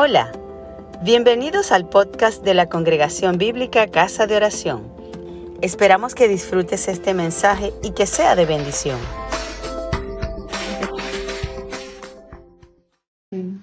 Hola, 0.00 0.30
bienvenidos 1.02 1.72
al 1.72 1.88
podcast 1.88 2.44
de 2.44 2.54
la 2.54 2.68
Congregación 2.68 3.36
Bíblica 3.36 3.88
Casa 3.88 4.28
de 4.28 4.36
Oración. 4.36 4.86
Esperamos 5.60 6.14
que 6.14 6.28
disfrutes 6.28 6.86
este 6.86 7.14
mensaje 7.14 7.72
y 7.82 7.90
que 7.90 8.06
sea 8.06 8.36
de 8.36 8.46
bendición. 8.46 8.96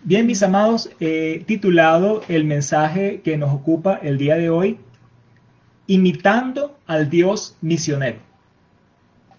Bien, 0.03 0.25
mis 0.25 0.43
amados, 0.43 0.89
he 0.99 1.41
titulado 1.45 2.21
el 2.27 2.43
mensaje 2.43 3.21
que 3.23 3.37
nos 3.37 3.53
ocupa 3.53 3.95
el 4.03 4.17
día 4.17 4.35
de 4.35 4.49
hoy, 4.49 4.77
Imitando 5.87 6.77
al 6.85 7.09
Dios 7.09 7.55
misionero. 7.61 8.17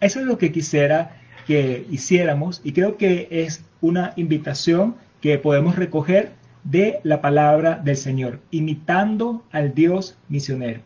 Eso 0.00 0.20
es 0.20 0.24
lo 0.24 0.38
que 0.38 0.50
quisiera 0.50 1.20
que 1.46 1.84
hiciéramos 1.90 2.62
y 2.64 2.72
creo 2.72 2.96
que 2.96 3.28
es 3.30 3.66
una 3.82 4.14
invitación 4.16 4.96
que 5.20 5.36
podemos 5.36 5.76
recoger 5.76 6.45
de 6.70 7.00
la 7.02 7.20
palabra 7.20 7.80
del 7.82 7.96
Señor, 7.96 8.40
imitando 8.50 9.44
al 9.52 9.74
Dios 9.74 10.16
misionero. 10.28 10.80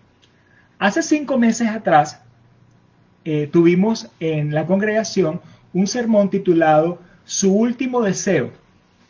Hace 0.78 1.02
cinco 1.02 1.38
meses 1.38 1.68
atrás 1.68 2.20
eh, 3.24 3.48
tuvimos 3.50 4.08
en 4.20 4.54
la 4.54 4.66
congregación 4.66 5.40
un 5.72 5.86
sermón 5.86 6.30
titulado 6.30 7.00
Su 7.24 7.52
último 7.52 8.02
deseo, 8.02 8.50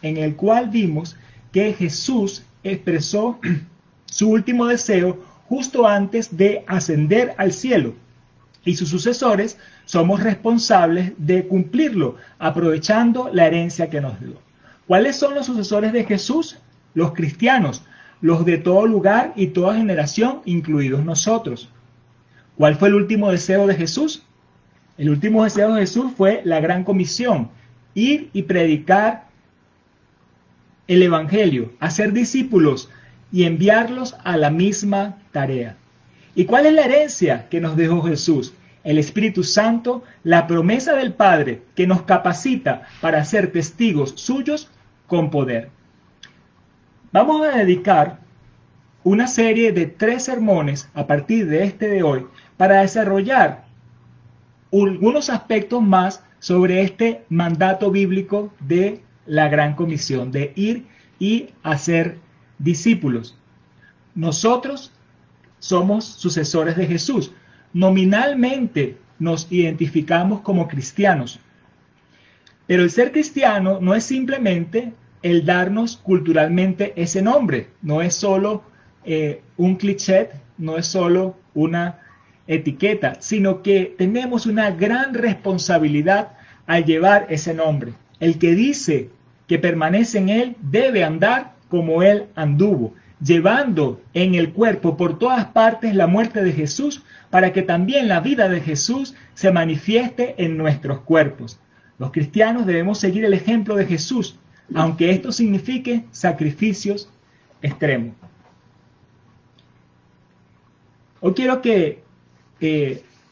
en 0.03 0.17
el 0.17 0.37
cual 0.37 0.69
vimos 0.71 1.17
que 1.53 1.73
Jesús 1.73 2.45
expresó 2.63 3.39
su 4.07 4.30
último 4.30 4.66
deseo 4.66 5.25
justo 5.49 5.87
antes 5.87 6.37
de 6.37 6.65
ascender 6.66 7.35
al 7.37 7.52
cielo 7.52 7.95
y 8.65 8.77
sus 8.77 8.91
sucesores 8.91 9.59
somos 9.85 10.23
responsables 10.23 11.13
de 11.16 11.47
cumplirlo, 11.47 12.16
aprovechando 12.39 13.30
la 13.33 13.47
herencia 13.47 13.91
que 13.91 14.01
nos 14.01 14.21
dio. 14.21 14.39
¿Cuáles 14.87 15.16
son 15.16 15.35
los 15.35 15.47
sucesores 15.47 15.93
de 15.93 16.05
Jesús? 16.05 16.59
Los 16.95 17.12
cristianos, 17.12 17.85
los 18.21 18.45
de 18.45 18.59
todo 18.59 18.87
lugar 18.87 19.33
y 19.37 19.49
toda 19.49 19.77
generación, 19.77 20.41
incluidos 20.45 21.05
nosotros. 21.05 21.71
¿Cuál 22.57 22.77
fue 22.77 22.88
el 22.88 22.95
último 22.95 23.30
deseo 23.30 23.66
de 23.66 23.74
Jesús? 23.74 24.23
El 24.99 25.11
último 25.11 25.45
deseo 25.45 25.74
de 25.74 25.80
Jesús 25.80 26.13
fue 26.16 26.43
la 26.45 26.61
gran 26.61 26.85
comisión, 26.85 27.51
ir 27.95 28.30
y 28.33 28.43
predicar 28.43 29.29
el 30.88 31.02
Evangelio, 31.02 31.73
hacer 31.80 32.13
discípulos 32.13 32.91
y 33.33 33.45
enviarlos 33.45 34.16
a 34.24 34.37
la 34.37 34.51
misma 34.51 35.18
tarea. 35.33 35.77
¿Y 36.35 36.45
cuál 36.45 36.66
es 36.66 36.74
la 36.74 36.83
herencia 36.83 37.49
que 37.49 37.61
nos 37.61 37.77
dejó 37.77 38.02
Jesús? 38.02 38.52
el 38.85 38.99
Espíritu 38.99 39.45
Santo, 39.45 40.02
la 40.24 40.46
promesa 40.46 40.95
del 40.95 41.13
Padre 41.13 41.63
que 41.74 41.87
nos 41.87 42.02
capacita 42.02 42.83
para 43.01 43.24
ser 43.24 43.52
testigos 43.52 44.15
suyos 44.16 44.71
con 45.07 45.30
poder. 45.30 45.71
Vamos 47.13 47.45
a 47.45 47.57
dedicar 47.57 48.21
una 49.03 49.27
serie 49.27 49.73
de 49.73 49.87
tres 49.87 50.27
sermones 50.27 50.89
a 50.95 51.09
partir 51.09 51.49
de 51.49 51.65
este 51.65 51.89
de 51.89 52.05
hoy 52.05 52.25
para 52.57 52.83
desarrollar 52.83 53.65
algunos 54.73 55.29
aspectos 55.29 55.83
más 55.83 56.23
sobre 56.39 56.83
este 56.83 57.25
mandato 57.29 57.91
bíblico 57.91 58.52
de 58.61 59.02
la 59.27 59.49
gran 59.49 59.75
comisión, 59.75 60.30
de 60.30 60.52
ir 60.55 60.87
y 61.19 61.49
hacer 61.65 62.19
discípulos. 62.61 63.37
Nosotros 64.15 64.93
somos 65.59 66.05
sucesores 66.05 66.77
de 66.77 66.87
Jesús, 66.87 67.33
nominalmente 67.72 68.99
nos 69.19 69.50
identificamos 69.50 70.43
como 70.43 70.69
cristianos. 70.69 71.41
Pero 72.69 72.84
el 72.84 72.91
ser 72.91 73.11
cristiano 73.11 73.78
no 73.81 73.97
es 73.97 74.05
simplemente 74.05 74.93
el 75.22 75.44
darnos 75.44 75.97
culturalmente 75.97 76.93
ese 76.97 77.22
nombre, 77.22 77.69
no 77.82 78.03
es 78.03 78.15
solo 78.15 78.62
eh, 79.04 79.43
un 79.56 79.77
cliché, 79.77 80.31
no 80.59 80.77
es 80.77 80.87
solo 80.87 81.37
una 81.54 82.00
etiqueta, 82.47 83.17
sino 83.21 83.62
que 83.62 83.95
tenemos 83.97 84.47
una 84.47 84.71
gran 84.71 85.15
responsabilidad 85.15 86.33
al 86.67 86.84
llevar 86.84 87.27
ese 87.31 87.55
nombre. 87.55 87.93
El 88.19 88.39
que 88.39 88.55
dice 88.55 89.11
que 89.47 89.59
permanece 89.59 90.19
en 90.19 90.28
él 90.28 90.56
debe 90.61 91.05
andar 91.05 91.55
como 91.69 92.03
él 92.03 92.27
anduvo, 92.34 92.95
llevando 93.22 94.00
en 94.15 94.34
el 94.34 94.53
cuerpo 94.53 94.97
por 94.97 95.19
todas 95.19 95.47
partes 95.47 95.95
la 95.95 96.06
muerte 96.06 96.43
de 96.43 96.53
Jesús 96.53 97.03
para 97.31 97.53
que 97.53 97.62
también 97.62 98.09
la 98.09 98.21
vida 98.21 98.49
de 98.49 98.61
Jesús 98.61 99.15
se 99.34 99.53
manifieste 99.53 100.34
en 100.39 100.56
nuestros 100.56 101.00
cuerpos. 101.00 101.61
Los 101.99 102.11
cristianos 102.11 102.66
debemos 102.66 102.99
seguir 102.99 103.25
el 103.25 103.34
ejemplo 103.34 103.77
de 103.77 103.87
Jesús, 103.87 104.39
aunque 104.75 105.11
esto 105.11 105.33
signifique 105.33 106.05
sacrificios 106.11 107.11
extremos. 107.63 108.15
Hoy 111.21 111.35
quiero 111.35 111.61
que 111.61 112.03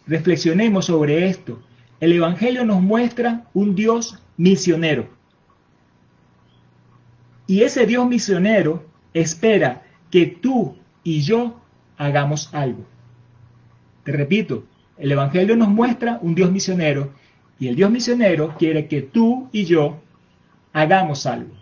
reflexionemos 0.06 0.87
sobre 0.87 1.28
esto. 1.28 1.62
El 2.00 2.12
Evangelio 2.12 2.65
nos 2.65 2.82
muestra 2.82 3.47
un 3.54 3.75
Dios 3.75 4.19
misionero. 4.37 5.09
Y 7.47 7.62
ese 7.62 7.87
Dios 7.87 8.06
misionero 8.06 8.84
espera 9.15 9.82
que 10.10 10.26
tú 10.26 10.76
y 11.03 11.22
yo 11.22 11.60
hagamos 11.97 12.53
algo. 12.55 12.84
Te 14.05 14.12
repito, 14.12 14.65
el 14.99 15.12
Evangelio 15.12 15.56
nos 15.56 15.69
muestra 15.69 16.19
un 16.22 16.34
Dios 16.34 16.50
misionero 16.50 17.12
y 17.59 17.69
el 17.69 17.76
Dios 17.76 17.91
misionero 17.91 18.55
quiere 18.59 18.87
que 18.87 19.03
tú 19.03 19.49
y 19.53 19.65
yo 19.65 20.00
hagamos 20.72 21.26
algo. 21.26 21.54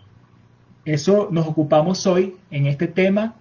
Eso 0.85 1.27
nos 1.31 1.47
ocupamos 1.47 2.05
hoy 2.07 2.37
en 2.49 2.67
este 2.67 2.87
tema, 2.87 3.35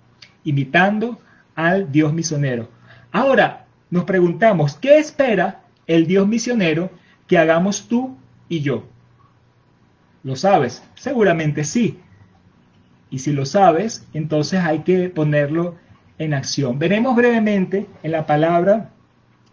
imitando 0.45 1.21
al 1.55 1.91
Dios 1.93 2.13
misionero. 2.13 2.69
Ahora 3.13 3.67
nos 3.91 4.05
preguntamos, 4.05 4.77
¿qué 4.77 4.99
espera 4.99 5.63
el 5.87 6.07
Dios 6.07 6.27
misionero 6.27 6.91
que 7.27 7.39
hagamos 7.39 7.89
tú 7.89 8.17
y 8.49 8.61
yo? 8.61 8.85
¿Lo 10.23 10.35
sabes? 10.35 10.83
Seguramente 10.97 11.63
sí. 11.63 12.01
Y 13.11 13.21
si 13.21 13.33
lo 13.33 13.47
sabes, 13.47 14.07
entonces 14.13 14.61
hay 14.61 14.81
que 14.81 15.09
ponerlo 15.09 15.77
en 16.19 16.35
acción. 16.35 16.79
Veremos 16.79 17.15
brevemente 17.15 17.87
en 18.03 18.11
la 18.11 18.27
palabra 18.27 18.91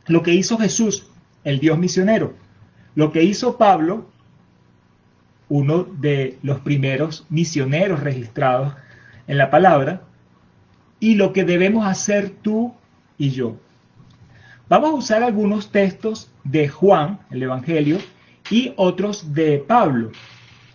lo 0.07 0.23
que 0.23 0.33
hizo 0.33 0.57
Jesús, 0.57 1.07
el 1.43 1.59
Dios 1.59 1.77
misionero, 1.77 2.33
lo 2.95 3.11
que 3.11 3.23
hizo 3.23 3.57
Pablo, 3.57 4.09
uno 5.49 5.83
de 5.83 6.37
los 6.41 6.59
primeros 6.59 7.25
misioneros 7.29 7.99
registrados 7.99 8.73
en 9.27 9.37
la 9.37 9.49
palabra, 9.49 10.01
y 10.99 11.15
lo 11.15 11.33
que 11.33 11.43
debemos 11.43 11.85
hacer 11.85 12.29
tú 12.29 12.73
y 13.17 13.31
yo. 13.31 13.57
Vamos 14.69 14.91
a 14.91 14.93
usar 14.93 15.23
algunos 15.23 15.71
textos 15.71 16.31
de 16.43 16.67
Juan, 16.69 17.19
el 17.29 17.43
Evangelio, 17.43 17.97
y 18.49 18.73
otros 18.77 19.33
de 19.33 19.59
Pablo. 19.59 20.11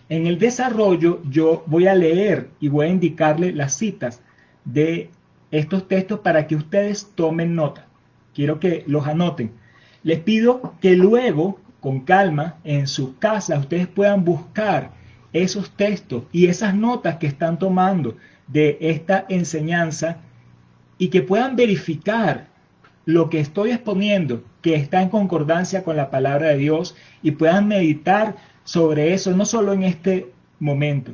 En 0.07 0.27
el 0.27 0.39
desarrollo 0.39 1.21
yo 1.29 1.63
voy 1.65 1.87
a 1.87 1.95
leer 1.95 2.49
y 2.59 2.67
voy 2.67 2.87
a 2.87 2.89
indicarle 2.89 3.51
las 3.51 3.75
citas 3.75 4.21
de 4.65 5.09
estos 5.51 5.87
textos 5.87 6.19
para 6.19 6.47
que 6.47 6.55
ustedes 6.55 7.11
tomen 7.15 7.55
nota 7.55 7.89
quiero 8.39 8.59
que 8.61 8.85
los 8.87 9.05
anoten. 9.05 9.51
Les 10.03 10.19
pido 10.19 10.73
que 10.79 10.95
luego, 10.95 11.59
con 11.79 12.01
calma, 12.01 12.57
en 12.63 12.87
sus 12.87 13.11
casas, 13.19 13.59
ustedes 13.59 13.87
puedan 13.87 14.25
buscar 14.25 14.91
esos 15.33 15.71
textos 15.71 16.23
y 16.31 16.47
esas 16.47 16.75
notas 16.75 17.17
que 17.17 17.27
están 17.27 17.59
tomando 17.59 18.17
de 18.47 18.77
esta 18.81 19.25
enseñanza 19.29 20.17
y 20.97 21.09
que 21.09 21.21
puedan 21.21 21.55
verificar 21.55 22.47
lo 23.05 23.29
que 23.29 23.39
estoy 23.39 23.71
exponiendo, 23.71 24.43
que 24.61 24.75
está 24.75 25.01
en 25.01 25.09
concordancia 25.09 25.83
con 25.83 25.95
la 25.95 26.11
palabra 26.11 26.49
de 26.49 26.57
Dios 26.57 26.95
y 27.23 27.31
puedan 27.31 27.67
meditar 27.67 28.35
sobre 28.63 29.13
eso, 29.13 29.31
no 29.31 29.45
solo 29.45 29.73
en 29.73 29.83
este 29.83 30.31
momento. 30.59 31.13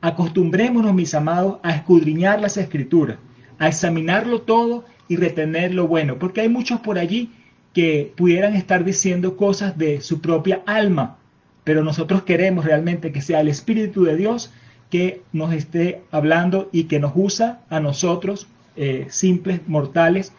Acostumbrémonos, 0.00 0.94
mis 0.94 1.14
amados, 1.14 1.58
a 1.62 1.76
escudriñar 1.76 2.40
las 2.40 2.56
escrituras, 2.56 3.18
a 3.58 3.68
examinarlo 3.68 4.42
todo 4.42 4.84
y 5.06 5.16
retener 5.16 5.74
lo 5.74 5.86
bueno, 5.86 6.18
porque 6.18 6.40
hay 6.40 6.48
muchos 6.48 6.80
por 6.80 6.98
allí 6.98 7.30
que 7.72 8.12
pudieran 8.16 8.54
estar 8.54 8.84
diciendo 8.84 9.36
cosas 9.36 9.78
de 9.78 10.00
su 10.00 10.20
propia 10.20 10.62
alma, 10.66 11.18
pero 11.64 11.82
nosotros 11.82 12.22
queremos 12.22 12.64
realmente 12.64 13.12
que 13.12 13.22
sea 13.22 13.40
el 13.40 13.48
Espíritu 13.48 14.04
de 14.04 14.16
Dios 14.16 14.52
que 14.90 15.22
nos 15.32 15.54
esté 15.54 16.02
hablando 16.10 16.68
y 16.70 16.84
que 16.84 16.98
nos 16.98 17.12
usa 17.14 17.60
a 17.70 17.80
nosotros, 17.80 18.46
eh, 18.76 19.06
simples 19.08 19.60
mortales, 19.66 20.32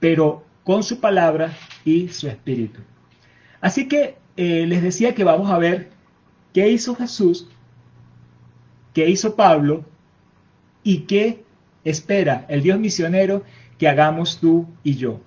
pero 0.00 0.44
con 0.64 0.82
su 0.82 0.98
palabra 1.00 1.52
y 1.84 2.08
su 2.08 2.26
Espíritu. 2.26 2.80
Así 3.60 3.86
que 3.86 4.16
eh, 4.36 4.66
les 4.66 4.82
decía 4.82 5.14
que 5.14 5.22
vamos 5.22 5.50
a 5.50 5.58
ver 5.58 5.90
qué 6.52 6.68
hizo 6.68 6.96
Jesús, 6.96 7.48
qué 8.92 9.08
hizo 9.08 9.36
Pablo 9.36 9.84
y 10.82 11.00
qué 11.00 11.44
espera 11.84 12.46
el 12.48 12.62
Dios 12.62 12.78
misionero 12.78 13.44
que 13.78 13.88
hagamos 13.88 14.40
tú 14.40 14.66
y 14.82 14.96
yo. 14.96 15.20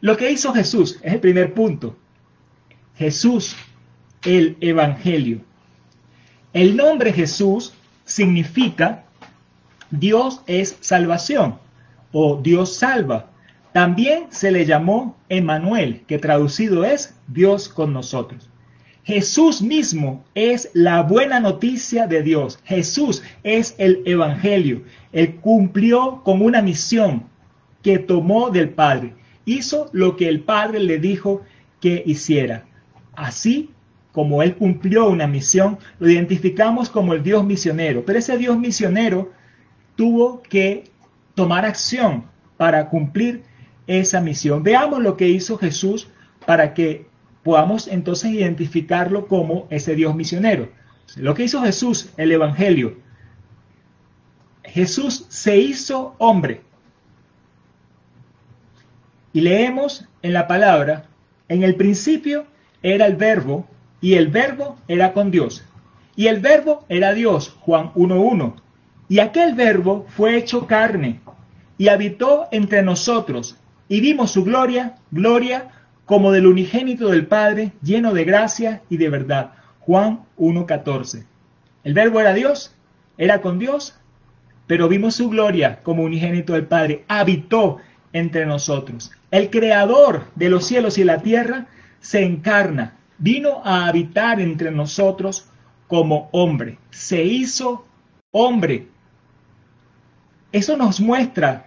Lo 0.00 0.16
que 0.16 0.30
hizo 0.30 0.52
Jesús 0.52 0.98
es 1.02 1.14
el 1.14 1.20
primer 1.20 1.52
punto. 1.52 1.96
Jesús, 2.96 3.56
el 4.24 4.56
Evangelio. 4.60 5.40
El 6.52 6.76
nombre 6.76 7.12
Jesús 7.12 7.72
significa 8.04 9.04
Dios 9.90 10.42
es 10.46 10.76
salvación 10.80 11.58
o 12.12 12.36
Dios 12.36 12.76
salva. 12.76 13.30
También 13.72 14.26
se 14.30 14.50
le 14.50 14.66
llamó 14.66 15.16
Emmanuel, 15.28 16.02
que 16.06 16.18
traducido 16.18 16.84
es 16.84 17.14
Dios 17.28 17.68
con 17.68 17.92
nosotros. 17.92 18.48
Jesús 19.04 19.62
mismo 19.62 20.24
es 20.34 20.70
la 20.72 21.02
buena 21.02 21.40
noticia 21.40 22.06
de 22.06 22.22
Dios. 22.22 22.58
Jesús 22.64 23.22
es 23.42 23.74
el 23.78 24.02
Evangelio. 24.04 24.82
Él 25.12 25.36
cumplió 25.36 26.22
con 26.24 26.42
una 26.42 26.62
misión 26.62 27.24
que 27.82 27.98
tomó 27.98 28.50
del 28.50 28.70
Padre. 28.70 29.14
Hizo 29.50 29.90
lo 29.92 30.16
que 30.16 30.28
el 30.28 30.40
Padre 30.42 30.78
le 30.78 31.00
dijo 31.00 31.42
que 31.80 32.04
hiciera. 32.06 32.66
Así 33.16 33.70
como 34.12 34.44
Él 34.44 34.54
cumplió 34.54 35.08
una 35.08 35.26
misión, 35.26 35.78
lo 35.98 36.08
identificamos 36.08 36.88
como 36.88 37.14
el 37.14 37.24
Dios 37.24 37.44
misionero. 37.44 38.04
Pero 38.04 38.20
ese 38.20 38.38
Dios 38.38 38.56
misionero 38.56 39.32
tuvo 39.96 40.40
que 40.42 40.84
tomar 41.34 41.64
acción 41.64 42.26
para 42.56 42.88
cumplir 42.90 43.42
esa 43.88 44.20
misión. 44.20 44.62
Veamos 44.62 45.02
lo 45.02 45.16
que 45.16 45.28
hizo 45.28 45.58
Jesús 45.58 46.06
para 46.46 46.72
que 46.72 47.06
podamos 47.42 47.88
entonces 47.88 48.30
identificarlo 48.30 49.26
como 49.26 49.66
ese 49.70 49.96
Dios 49.96 50.14
misionero. 50.14 50.68
Lo 51.16 51.34
que 51.34 51.42
hizo 51.42 51.60
Jesús, 51.62 52.10
el 52.16 52.30
Evangelio. 52.30 52.98
Jesús 54.62 55.26
se 55.28 55.56
hizo 55.56 56.14
hombre. 56.18 56.62
Y 59.32 59.40
leemos 59.42 60.06
en 60.22 60.32
la 60.32 60.46
palabra, 60.46 61.06
en 61.48 61.62
el 61.62 61.76
principio 61.76 62.46
era 62.82 63.06
el 63.06 63.16
verbo 63.16 63.66
y 64.00 64.14
el 64.14 64.28
verbo 64.28 64.78
era 64.88 65.12
con 65.12 65.30
Dios. 65.30 65.64
Y 66.16 66.26
el 66.26 66.40
verbo 66.40 66.84
era 66.88 67.12
Dios, 67.12 67.56
Juan 67.60 67.92
1.1. 67.94 68.54
Y 69.08 69.20
aquel 69.20 69.54
verbo 69.54 70.06
fue 70.08 70.36
hecho 70.36 70.66
carne 70.66 71.20
y 71.78 71.88
habitó 71.88 72.48
entre 72.52 72.82
nosotros 72.82 73.56
y 73.88 74.00
vimos 74.00 74.30
su 74.30 74.44
gloria, 74.44 74.96
gloria 75.10 75.70
como 76.04 76.32
del 76.32 76.46
unigénito 76.46 77.08
del 77.08 77.26
Padre, 77.26 77.72
lleno 77.82 78.12
de 78.14 78.24
gracia 78.24 78.82
y 78.88 78.96
de 78.96 79.08
verdad. 79.08 79.52
Juan 79.80 80.20
1.14. 80.38 81.24
El 81.84 81.94
verbo 81.94 82.20
era 82.20 82.34
Dios, 82.34 82.74
era 83.16 83.40
con 83.40 83.58
Dios, 83.58 83.96
pero 84.66 84.88
vimos 84.88 85.14
su 85.14 85.28
gloria 85.28 85.80
como 85.82 86.02
unigénito 86.02 86.52
del 86.52 86.66
Padre, 86.66 87.04
habitó 87.08 87.78
entre 88.12 88.46
nosotros. 88.46 89.10
El 89.30 89.50
creador 89.50 90.26
de 90.34 90.48
los 90.48 90.66
cielos 90.66 90.98
y 90.98 91.04
la 91.04 91.22
tierra 91.22 91.66
se 92.00 92.22
encarna, 92.24 92.94
vino 93.18 93.62
a 93.64 93.86
habitar 93.86 94.40
entre 94.40 94.70
nosotros 94.70 95.46
como 95.86 96.28
hombre, 96.32 96.78
se 96.90 97.22
hizo 97.24 97.86
hombre. 98.32 98.88
Eso 100.52 100.76
nos 100.76 101.00
muestra 101.00 101.66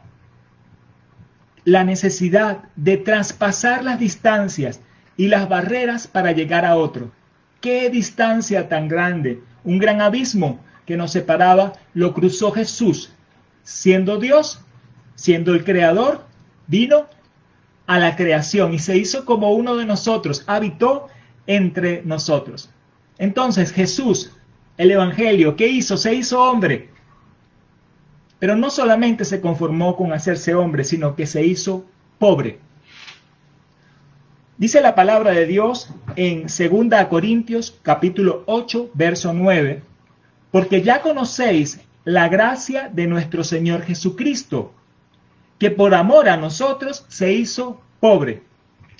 la 1.65 1.83
necesidad 1.83 2.63
de 2.75 2.97
traspasar 2.97 3.83
las 3.83 3.99
distancias 3.99 4.81
y 5.15 5.27
las 5.27 5.47
barreras 5.47 6.07
para 6.07 6.31
llegar 6.31 6.65
a 6.65 6.75
otro. 6.75 7.11
¿Qué 7.61 7.89
distancia 7.89 8.67
tan 8.67 8.89
grande? 8.89 9.41
Un 9.63 9.77
gran 9.79 10.01
abismo 10.01 10.59
que 10.85 10.97
nos 10.97 11.11
separaba 11.11 11.73
lo 11.93 12.13
cruzó 12.13 12.51
Jesús. 12.51 13.13
Siendo 13.63 14.17
Dios, 14.17 14.59
siendo 15.15 15.53
el 15.53 15.63
creador, 15.63 16.25
vino 16.67 17.07
a 17.85 17.99
la 17.99 18.15
creación 18.15 18.73
y 18.73 18.79
se 18.79 18.97
hizo 18.97 19.25
como 19.25 19.51
uno 19.51 19.75
de 19.75 19.85
nosotros, 19.85 20.43
habitó 20.47 21.07
entre 21.47 22.01
nosotros. 22.03 22.69
Entonces 23.17 23.71
Jesús, 23.71 24.31
el 24.77 24.91
Evangelio, 24.91 25.55
¿qué 25.55 25.67
hizo? 25.67 25.97
Se 25.97 26.13
hizo 26.13 26.41
hombre. 26.41 26.89
Pero 28.39 28.55
no 28.55 28.69
solamente 28.69 29.25
se 29.25 29.41
conformó 29.41 29.95
con 29.95 30.11
hacerse 30.13 30.55
hombre, 30.55 30.83
sino 30.83 31.15
que 31.15 31.25
se 31.25 31.45
hizo 31.45 31.85
pobre. 32.19 32.59
Dice 34.57 34.81
la 34.81 34.95
palabra 34.95 35.31
de 35.31 35.45
Dios 35.45 35.89
en 36.15 36.43
2 36.43 37.05
Corintios 37.09 37.79
capítulo 37.81 38.43
8, 38.45 38.91
verso 38.93 39.33
9, 39.33 39.81
porque 40.51 40.81
ya 40.81 41.01
conocéis 41.01 41.81
la 42.05 42.29
gracia 42.29 42.89
de 42.93 43.07
nuestro 43.07 43.43
Señor 43.43 43.81
Jesucristo, 43.81 44.73
que 45.63 45.71
por 45.71 45.95
amor 45.95 46.27
a 46.27 46.35
nosotros 46.35 47.05
se 47.07 47.31
hizo 47.31 47.79
pobre, 48.01 48.41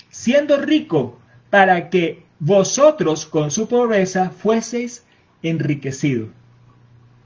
siendo 0.08 0.56
rico 0.56 1.18
para 1.50 1.90
que 1.90 2.22
vosotros 2.38 3.26
con 3.26 3.50
su 3.50 3.68
pobreza 3.68 4.30
fueseis 4.30 5.04
enriquecidos. 5.42 6.30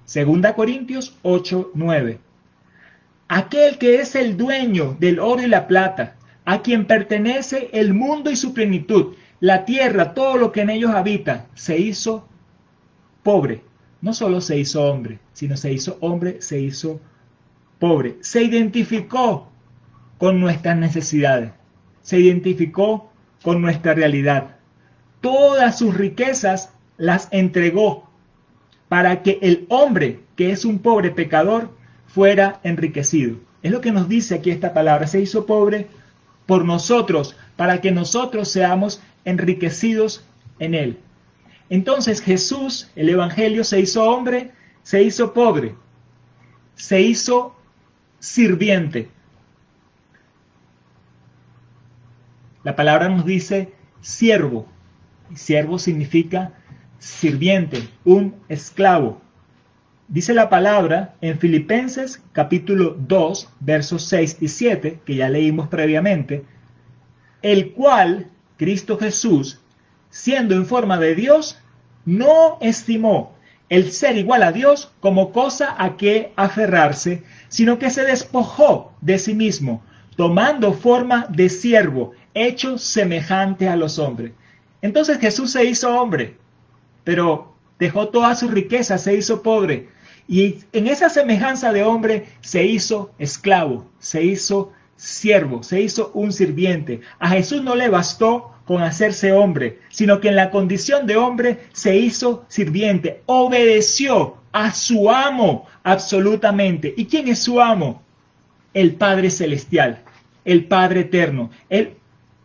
Segunda 0.07 0.57
Corintios 0.57 1.17
8, 1.23 1.71
9. 1.73 2.19
Aquel 3.29 3.79
que 3.79 4.01
es 4.01 4.17
el 4.17 4.37
dueño 4.37 4.97
del 4.99 5.21
oro 5.21 5.41
y 5.41 5.47
la 5.47 5.69
plata, 5.69 6.17
a 6.45 6.61
quien 6.61 6.89
pertenece 6.89 7.71
el 7.73 7.95
mundo 7.95 8.33
y 8.33 8.35
su 8.35 8.53
plenitud, 8.53 9.15
la 9.39 9.65
tierra, 9.65 10.15
todo 10.15 10.37
lo 10.37 10.51
que 10.51 10.63
en 10.63 10.71
ellos 10.71 10.91
habita, 10.91 11.47
se 11.55 11.79
hizo 11.79 12.27
pobre. 13.23 13.63
No 14.01 14.15
solo 14.15 14.41
se 14.41 14.59
hizo 14.59 14.83
hombre, 14.83 15.21
sino 15.33 15.57
se 15.57 15.73
hizo 15.73 15.97
hombre, 16.01 16.43
se 16.43 16.59
hizo 16.59 17.01
pobre. 17.79 18.17
Se 18.21 18.43
identificó 18.43 19.49
con 20.19 20.41
nuestras 20.41 20.77
necesidades, 20.77 21.53
se 22.03 22.19
identificó 22.19 23.11
con 23.43 23.63
nuestra 23.63 23.95
realidad. 23.95 24.57
Todas 25.21 25.79
sus 25.79 25.95
riquezas 25.95 26.73
las 26.97 27.29
entregó 27.31 28.09
para 28.89 29.23
que 29.23 29.39
el 29.43 29.67
hombre, 29.69 30.21
que 30.37 30.51
es 30.51 30.65
un 30.65 30.79
pobre 30.79 31.11
pecador, 31.11 31.71
fuera 32.07 32.61
enriquecido. 32.63 33.37
Es 33.63 33.71
lo 33.73 33.81
que 33.81 33.93
nos 33.93 34.09
dice 34.09 34.35
aquí 34.35 34.51
esta 34.51 34.73
palabra. 34.73 35.07
Se 35.07 35.21
hizo 35.21 35.47
pobre 35.47 35.89
por 36.47 36.65
nosotros, 36.65 37.37
para 37.57 37.81
que 37.81 37.91
nosotros 37.91 38.49
seamos 38.49 39.03
enriquecidos 39.25 40.25
en 40.59 40.75
él. 40.75 40.99
Entonces 41.69 42.23
Jesús, 42.23 42.91
el 42.97 43.11
Evangelio, 43.11 43.65
se 43.65 43.81
hizo 43.81 44.09
hombre, 44.09 44.53
se 44.83 45.03
hizo 45.03 45.35
pobre, 45.35 45.75
se 46.75 47.03
hizo 47.03 47.55
sirviente. 48.19 49.09
La 52.65 52.77
palabra 52.77 53.09
nos 53.09 53.25
dice 53.25 53.73
siervo. 54.01 54.67
Siervo 55.35 55.79
significa 55.79 56.53
sirviente, 56.99 57.89
un 58.05 58.35
esclavo. 58.49 59.21
Dice 60.09 60.33
la 60.35 60.49
palabra 60.49 61.15
en 61.21 61.39
Filipenses 61.39 62.23
capítulo 62.33 62.97
2, 62.99 63.49
versos 63.61 64.05
6 64.05 64.39
y 64.41 64.49
7, 64.49 65.01
que 65.05 65.15
ya 65.15 65.29
leímos 65.29 65.69
previamente, 65.69 66.45
el 67.43 67.73
cual, 67.73 68.31
Cristo 68.57 68.99
Jesús, 68.99 69.61
siendo 70.11 70.55
en 70.55 70.67
forma 70.67 70.99
de 70.99 71.15
Dios, 71.15 71.61
no 72.05 72.57
estimó 72.61 73.38
el 73.69 73.93
ser 73.93 74.17
igual 74.17 74.43
a 74.43 74.53
Dios 74.53 74.93
como 75.01 75.33
cosa 75.33 75.75
a 75.79 75.97
que 75.97 76.33
aferrarse, 76.37 77.23
sino 77.49 77.79
que 77.79 77.91
se 77.91 78.05
despojó 78.05 78.93
de 79.01 79.19
sí 79.19 79.35
mismo, 79.35 79.83
tomando 80.17 80.73
forma 80.73 81.27
de 81.29 81.49
siervo, 81.49 82.13
hecho 82.35 82.79
semejante 82.79 83.69
a 83.69 83.77
los 83.77 83.99
hombres. 83.99 84.33
Entonces 84.83 85.19
Jesús 85.19 85.53
se 85.53 85.65
hizo 85.65 86.01
hombre, 86.01 86.37
pero 87.05 87.55
dejó 87.79 88.09
toda 88.09 88.35
su 88.35 88.49
riqueza, 88.49 88.99
se 88.99 89.15
hizo 89.15 89.43
pobre. 89.43 89.89
Y 90.27 90.59
en 90.73 90.89
esa 90.89 91.09
semejanza 91.09 91.73
de 91.73 91.83
hombre 91.83 92.27
se 92.41 92.65
hizo 92.65 93.11
esclavo, 93.19 93.87
se 93.99 94.23
hizo 94.23 94.73
siervo, 94.97 95.63
se 95.63 95.81
hizo 95.81 96.11
un 96.15 96.33
sirviente. 96.33 97.01
A 97.19 97.31
Jesús 97.31 97.63
no 97.63 97.75
le 97.75 97.89
bastó 97.89 98.53
con 98.69 98.83
hacerse 98.83 99.33
hombre, 99.33 99.79
sino 99.89 100.21
que 100.21 100.29
en 100.29 100.37
la 100.37 100.51
condición 100.51 101.07
de 101.07 101.17
hombre 101.17 101.61
se 101.73 101.97
hizo 101.97 102.45
sirviente, 102.49 103.23
obedeció 103.25 104.37
a 104.53 104.75
su 104.75 105.11
amo 105.11 105.67
absolutamente. 105.83 106.93
¿Y 106.95 107.07
quién 107.07 107.29
es 107.29 107.39
su 107.39 107.63
amo? 107.63 108.03
El 108.75 108.97
Padre 108.97 109.31
Celestial, 109.31 110.03
el 110.45 110.67
Padre 110.67 111.01
Eterno. 111.01 111.49
Él 111.71 111.95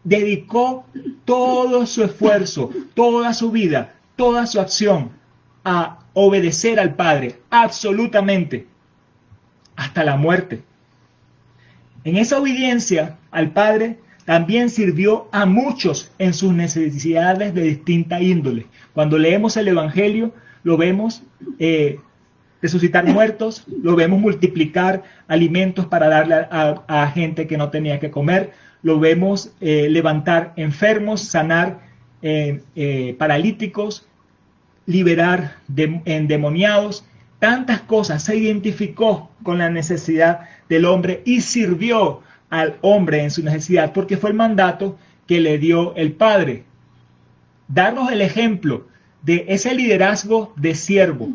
dedicó 0.05 0.85
todo 1.25 1.85
su 1.85 2.05
esfuerzo, 2.05 2.71
toda 2.93 3.33
su 3.33 3.51
vida, 3.51 3.93
toda 4.15 4.47
su 4.47 4.61
acción 4.61 5.11
a 5.65 5.99
obedecer 6.13 6.79
al 6.79 6.95
Padre, 6.95 7.41
absolutamente, 7.49 8.65
hasta 9.75 10.05
la 10.05 10.15
muerte. 10.15 10.63
En 12.05 12.15
esa 12.15 12.39
obediencia 12.39 13.17
al 13.29 13.51
Padre 13.51 13.99
también 14.25 14.69
sirvió 14.69 15.27
a 15.31 15.45
muchos 15.45 16.11
en 16.17 16.33
sus 16.33 16.53
necesidades 16.53 17.53
de 17.53 17.63
distinta 17.63 18.21
índole. 18.21 18.67
Cuando 18.93 19.17
leemos 19.17 19.57
el 19.57 19.67
Evangelio, 19.67 20.33
lo 20.63 20.77
vemos 20.77 21.23
eh, 21.59 21.99
resucitar 22.61 23.05
muertos, 23.05 23.65
lo 23.67 23.95
vemos 23.95 24.19
multiplicar 24.19 25.03
alimentos 25.27 25.85
para 25.85 26.07
darle 26.07 26.35
a, 26.49 27.11
gente 27.13 27.47
que 27.47 27.57
no 27.57 27.69
tenía 27.69 27.99
que 27.99 28.11
comer, 28.11 28.51
lo 28.81 28.99
vemos 28.99 29.53
eh, 29.59 29.87
levantar 29.89 30.53
enfermos, 30.55 31.21
sanar 31.21 31.79
eh, 32.21 33.15
paralíticos, 33.19 34.07
liberar 34.85 35.57
endemoniados, 36.05 37.05
tantas 37.39 37.81
cosas, 37.81 38.23
se 38.23 38.37
identificó 38.37 39.29
con 39.43 39.57
la 39.57 39.69
necesidad 39.69 40.47
del 40.69 40.85
hombre 40.85 41.21
y 41.25 41.41
sirvió 41.41 42.21
al 42.53 42.77
hombre 42.81 43.23
en 43.23 43.31
su 43.31 43.41
necesidad, 43.41 43.93
porque 43.93 44.15
fue 44.15 44.29
el 44.29 44.35
mandato 44.35 44.99
que 45.25 45.39
le 45.39 45.57
dio 45.57 45.95
el 45.95 46.11
Padre. 46.11 46.65
Darnos 47.67 48.11
el 48.11 48.21
ejemplo 48.21 48.85
de 49.23 49.45
ese 49.47 49.73
liderazgo 49.73 50.53
de 50.55 50.75
siervo, 50.75 51.29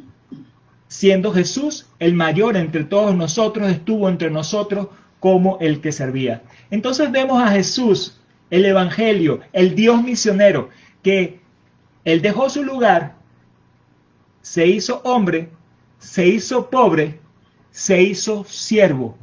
siendo 0.87 1.33
Jesús 1.33 1.89
el 1.99 2.15
mayor 2.15 2.57
entre 2.57 2.85
todos 2.85 3.17
nosotros, 3.17 3.69
estuvo 3.69 4.09
entre 4.09 4.31
nosotros 4.31 4.87
como 5.19 5.59
el 5.61 5.81
que 5.81 5.91
servía. 5.91 6.45
Entonces 6.71 7.11
vemos 7.11 7.43
a 7.43 7.49
Jesús, 7.49 8.21
el 8.49 8.65
Evangelio, 8.65 9.41
el 9.53 9.75
Dios 9.75 10.01
misionero, 10.05 10.69
que 11.03 11.41
él 12.05 12.23
dejó 12.23 12.49
su 12.49 12.63
lugar, 12.63 13.17
se 14.41 14.69
hizo 14.69 15.03
hombre, 15.03 15.49
se 15.99 16.29
hizo 16.29 16.71
pobre, 16.71 17.19
se 17.73 18.01
hizo 18.03 18.45
siervo. 18.45 19.19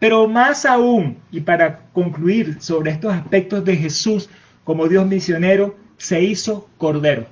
Pero 0.00 0.26
más 0.26 0.64
aún, 0.64 1.18
y 1.30 1.40
para 1.40 1.82
concluir 1.92 2.56
sobre 2.60 2.90
estos 2.90 3.12
aspectos 3.12 3.64
de 3.64 3.76
Jesús 3.76 4.30
como 4.64 4.88
Dios 4.88 5.06
misionero, 5.06 5.76
se 5.98 6.22
hizo 6.22 6.68
cordero. 6.78 7.26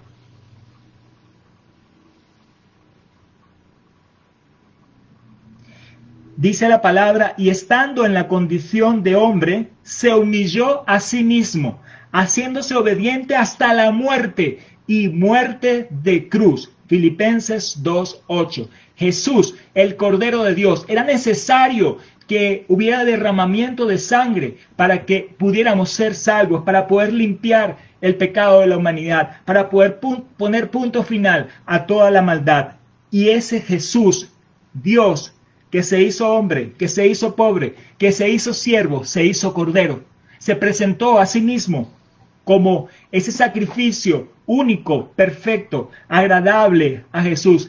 Dice 6.37 6.69
la 6.69 6.83
palabra, 6.83 7.35
y 7.37 7.49
estando 7.49 8.05
en 8.05 8.15
la 8.15 8.29
condición 8.29 9.03
de 9.03 9.17
hombre, 9.17 9.71
se 9.83 10.15
humilló 10.15 10.85
a 10.87 11.01
sí 11.01 11.25
mismo, 11.25 11.81
haciéndose 12.13 12.77
obediente 12.77 13.35
hasta 13.35 13.73
la 13.75 13.91
muerte 13.91 14.61
y 14.87 15.09
muerte 15.09 15.89
de 15.91 16.29
cruz. 16.29 16.71
Filipenses 16.87 17.83
2.8. 17.83 18.69
Jesús, 18.95 19.57
el 19.75 19.97
Cordero 19.97 20.43
de 20.45 20.55
Dios, 20.55 20.85
era 20.89 21.03
necesario 21.03 21.99
que 22.29 22.67
hubiera 22.69 23.05
derramamiento 23.05 23.87
de 23.87 23.99
sangre 23.99 24.59
para 24.77 25.07
que 25.07 25.35
pudiéramos 25.39 25.91
ser 25.91 26.15
salvos, 26.15 26.63
para 26.63 26.87
poder 26.87 27.13
limpiar 27.13 27.79
el 28.03 28.17
pecado 28.17 28.61
de 28.61 28.69
la 28.69 28.77
humanidad, 28.77 29.39
para 29.47 29.71
poder 29.71 29.99
poner 30.37 30.71
punto 30.71 31.03
final 31.03 31.49
a 31.67 31.87
toda 31.87 32.11
la 32.11 32.23
maldad. 32.23 32.73
Y 33.11 33.31
ese 33.31 33.61
Jesús, 33.61 34.31
Dios, 34.75 35.35
que 35.71 35.83
se 35.83 36.03
hizo 36.03 36.31
hombre, 36.31 36.73
que 36.79 36.87
se 36.87 37.07
hizo 37.07 37.35
pobre, 37.35 37.75
que 37.97 38.13
se 38.13 38.29
hizo 38.29 38.53
siervo, 38.53 39.05
se 39.05 39.25
hizo 39.25 39.55
cordero. 39.55 40.05
Se 40.39 40.55
presentó 40.55 41.19
a 41.19 41.27
sí 41.27 41.41
mismo 41.41 41.91
como 42.45 42.89
ese 43.11 43.33
sacrificio 43.33 44.29
único, 44.47 45.11
perfecto, 45.13 45.91
agradable 46.09 47.05
a 47.13 47.23
Jesús, 47.23 47.69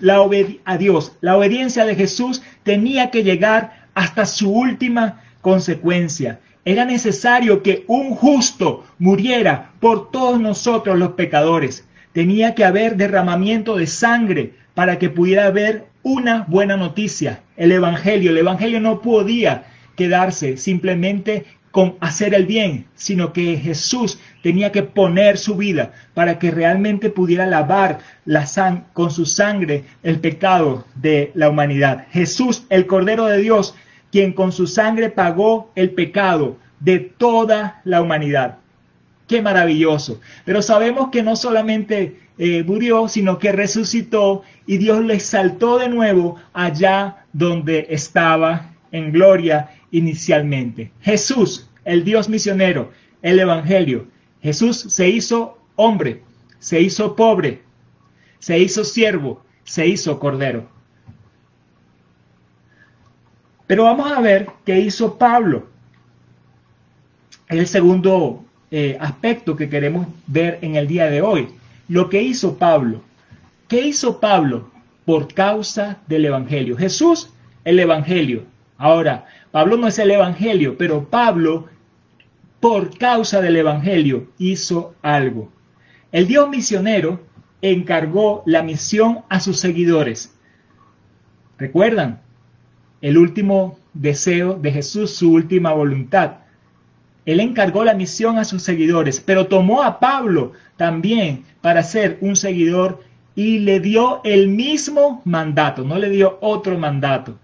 a 0.63 0.77
Dios. 0.77 1.17
La 1.19 1.37
obediencia 1.37 1.85
de 1.85 1.95
Jesús 1.95 2.41
tenía 2.63 3.11
que 3.11 3.23
llegar 3.23 3.78
hasta 3.93 4.25
su 4.25 4.51
última 4.51 5.21
consecuencia. 5.41 6.39
Era 6.65 6.85
necesario 6.85 7.63
que 7.63 7.85
un 7.87 8.15
justo 8.15 8.85
muriera 8.97 9.71
por 9.79 10.11
todos 10.11 10.39
nosotros 10.39 10.97
los 10.97 11.11
pecadores. 11.13 11.87
Tenía 12.13 12.55
que 12.55 12.65
haber 12.65 12.97
derramamiento 12.97 13.77
de 13.77 13.87
sangre 13.87 14.53
para 14.73 14.99
que 14.99 15.09
pudiera 15.09 15.45
haber 15.45 15.87
una 16.03 16.45
buena 16.47 16.77
noticia, 16.77 17.41
el 17.57 17.71
Evangelio. 17.71 18.31
El 18.31 18.37
Evangelio 18.37 18.79
no 18.79 19.01
podía 19.01 19.65
quedarse 19.95 20.57
simplemente 20.57 21.45
con 21.71 21.95
hacer 21.99 22.33
el 22.33 22.45
bien, 22.45 22.85
sino 22.95 23.31
que 23.31 23.57
Jesús 23.57 24.19
tenía 24.41 24.71
que 24.71 24.83
poner 24.83 25.37
su 25.37 25.55
vida 25.55 25.91
para 26.13 26.39
que 26.39 26.51
realmente 26.51 27.09
pudiera 27.09 27.45
lavar 27.45 27.99
la 28.25 28.47
con 28.93 29.11
su 29.11 29.25
sangre 29.25 29.83
el 30.03 30.19
pecado 30.19 30.85
de 30.95 31.31
la 31.35 31.49
humanidad. 31.49 32.07
Jesús, 32.11 32.65
el 32.69 32.87
Cordero 32.87 33.25
de 33.25 33.37
Dios, 33.37 33.75
quien 34.11 34.33
con 34.33 34.51
su 34.51 34.65
sangre 34.65 35.09
pagó 35.09 35.71
el 35.75 35.91
pecado 35.91 36.57
de 36.79 36.99
toda 36.99 37.81
la 37.83 38.01
humanidad. 38.01 38.57
Qué 39.27 39.41
maravilloso. 39.41 40.19
Pero 40.45 40.63
sabemos 40.63 41.09
que 41.11 41.21
no 41.21 41.35
solamente 41.35 42.19
eh, 42.39 42.63
murió, 42.63 43.07
sino 43.07 43.37
que 43.37 43.51
resucitó 43.51 44.41
y 44.65 44.77
Dios 44.77 45.03
le 45.05 45.13
exaltó 45.13 45.77
de 45.77 45.89
nuevo 45.89 46.37
allá 46.53 47.25
donde 47.31 47.85
estaba 47.89 48.71
en 48.91 49.11
gloria 49.11 49.69
inicialmente. 49.91 50.91
Jesús, 51.01 51.69
el 51.85 52.03
Dios 52.03 52.29
misionero, 52.29 52.91
el 53.21 53.39
Evangelio. 53.39 54.07
Jesús 54.41 54.77
se 54.77 55.09
hizo 55.09 55.57
hombre, 55.75 56.23
se 56.59 56.81
hizo 56.81 57.15
pobre, 57.15 57.61
se 58.39 58.59
hizo 58.59 58.83
siervo, 58.83 59.43
se 59.63 59.87
hizo 59.87 60.19
cordero. 60.19 60.67
Pero 63.67 63.83
vamos 63.83 64.11
a 64.11 64.19
ver 64.19 64.49
qué 64.65 64.79
hizo 64.79 65.17
Pablo. 65.17 65.67
Es 67.47 67.59
el 67.59 67.67
segundo 67.67 68.43
eh, 68.71 68.97
aspecto 68.99 69.55
que 69.55 69.69
queremos 69.69 70.07
ver 70.25 70.59
en 70.61 70.75
el 70.75 70.87
día 70.87 71.05
de 71.05 71.21
hoy. 71.21 71.49
Lo 71.87 72.09
que 72.09 72.21
hizo 72.21 72.57
Pablo. 72.57 73.01
¿Qué 73.67 73.85
hizo 73.85 74.19
Pablo? 74.19 74.71
Por 75.05 75.33
causa 75.33 75.99
del 76.07 76.25
Evangelio. 76.25 76.77
Jesús, 76.77 77.31
el 77.63 77.79
Evangelio. 77.79 78.43
Ahora, 78.79 79.25
Pablo 79.51 79.75
no 79.75 79.87
es 79.87 79.99
el 79.99 80.09
Evangelio, 80.09 80.77
pero 80.77 81.09
Pablo, 81.09 81.67
por 82.61 82.97
causa 82.97 83.41
del 83.41 83.57
Evangelio, 83.57 84.29
hizo 84.37 84.95
algo. 85.01 85.51
El 86.13 86.27
Dios 86.27 86.47
misionero 86.49 87.19
encargó 87.61 88.41
la 88.45 88.63
misión 88.63 89.19
a 89.27 89.41
sus 89.41 89.59
seguidores. 89.59 90.33
¿Recuerdan? 91.57 92.21
El 93.01 93.17
último 93.17 93.77
deseo 93.93 94.53
de 94.53 94.71
Jesús, 94.71 95.11
su 95.13 95.33
última 95.33 95.73
voluntad. 95.73 96.37
Él 97.25 97.41
encargó 97.41 97.83
la 97.83 97.95
misión 97.95 98.37
a 98.37 98.45
sus 98.45 98.63
seguidores, 98.63 99.19
pero 99.19 99.47
tomó 99.47 99.83
a 99.83 99.99
Pablo 99.99 100.53
también 100.77 101.43
para 101.59 101.83
ser 101.83 102.17
un 102.21 102.37
seguidor 102.37 103.03
y 103.35 103.59
le 103.59 103.81
dio 103.81 104.21
el 104.23 104.47
mismo 104.47 105.21
mandato, 105.25 105.83
no 105.83 105.97
le 105.97 106.09
dio 106.09 106.37
otro 106.39 106.77
mandato. 106.77 107.37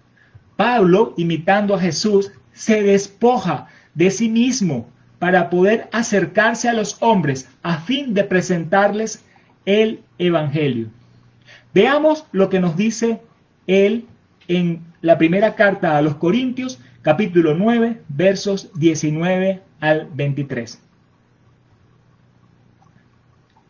Pablo, 0.56 1.14
imitando 1.16 1.74
a 1.74 1.80
Jesús, 1.80 2.32
se 2.52 2.82
despoja 2.82 3.68
de 3.94 4.10
sí 4.10 4.28
mismo 4.28 4.88
para 5.18 5.50
poder 5.50 5.88
acercarse 5.92 6.68
a 6.68 6.72
los 6.72 6.96
hombres 7.00 7.48
a 7.62 7.78
fin 7.78 8.14
de 8.14 8.24
presentarles 8.24 9.24
el 9.64 10.00
Evangelio. 10.18 10.88
Veamos 11.74 12.24
lo 12.32 12.48
que 12.48 12.60
nos 12.60 12.76
dice 12.76 13.20
él 13.66 14.06
en 14.48 14.82
la 15.02 15.18
primera 15.18 15.54
carta 15.54 15.96
a 15.96 16.02
los 16.02 16.16
Corintios, 16.16 16.80
capítulo 17.02 17.54
9, 17.54 18.02
versos 18.08 18.70
19 18.74 19.62
al 19.80 20.08
23. 20.12 20.80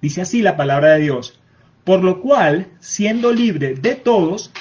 Dice 0.01 0.21
así 0.21 0.43
la 0.43 0.57
palabra 0.57 0.93
de 0.93 1.01
Dios. 1.01 1.41
Por 1.85 2.03
lo 2.03 2.21
cual, 2.21 2.67
siendo 2.81 3.33
libre 3.33 3.75
de 3.75 3.95
todos, 3.95 4.53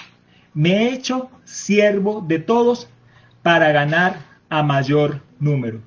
me 0.54 0.84
he 0.84 0.94
hecho 0.94 1.30
siervo 1.46 2.22
de 2.28 2.40
todos 2.40 2.90
para 3.42 3.72
ganar 3.72 4.18
a 4.50 4.64
mayor 4.64 5.22
número. 5.40 5.82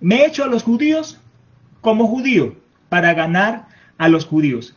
Me 0.00 0.16
he 0.16 0.26
hecho 0.26 0.44
a 0.44 0.48
los 0.48 0.62
judíos 0.62 1.20
como 1.80 2.06
judío 2.06 2.56
para 2.88 3.14
ganar 3.14 3.68
a 3.98 4.08
los 4.08 4.26
judíos. 4.26 4.74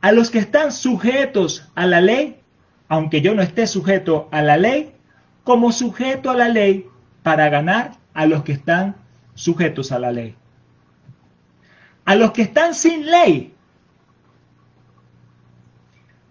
A 0.00 0.12
los 0.12 0.30
que 0.30 0.38
están 0.38 0.72
sujetos 0.72 1.68
a 1.74 1.86
la 1.86 2.00
ley, 2.00 2.40
aunque 2.88 3.20
yo 3.20 3.34
no 3.34 3.42
esté 3.42 3.66
sujeto 3.66 4.28
a 4.32 4.42
la 4.42 4.56
ley, 4.56 4.92
como 5.44 5.72
sujeto 5.72 6.30
a 6.30 6.36
la 6.36 6.48
ley 6.48 6.86
para 7.22 7.48
ganar 7.48 7.92
a 8.14 8.26
los 8.26 8.42
que 8.42 8.52
están 8.52 8.96
sujetos 9.34 9.92
a 9.92 9.98
la 9.98 10.12
ley. 10.12 10.34
A 12.04 12.14
los 12.16 12.32
que 12.32 12.42
están 12.42 12.74
sin 12.74 13.06
ley, 13.06 13.51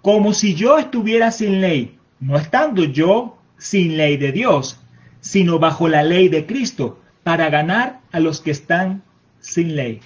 como 0.01 0.33
si 0.33 0.55
yo 0.55 0.77
estuviera 0.77 1.31
sin 1.31 1.61
ley, 1.61 1.97
no 2.19 2.37
estando 2.37 2.83
yo 2.83 3.37
sin 3.57 3.97
ley 3.97 4.17
de 4.17 4.31
Dios, 4.31 4.79
sino 5.19 5.59
bajo 5.59 5.87
la 5.87 6.03
ley 6.03 6.29
de 6.29 6.45
Cristo, 6.45 6.99
para 7.23 7.49
ganar 7.49 7.99
a 8.11 8.19
los 8.19 8.41
que 8.41 8.51
están 8.51 9.03
sin 9.39 9.75
ley. 9.75 10.01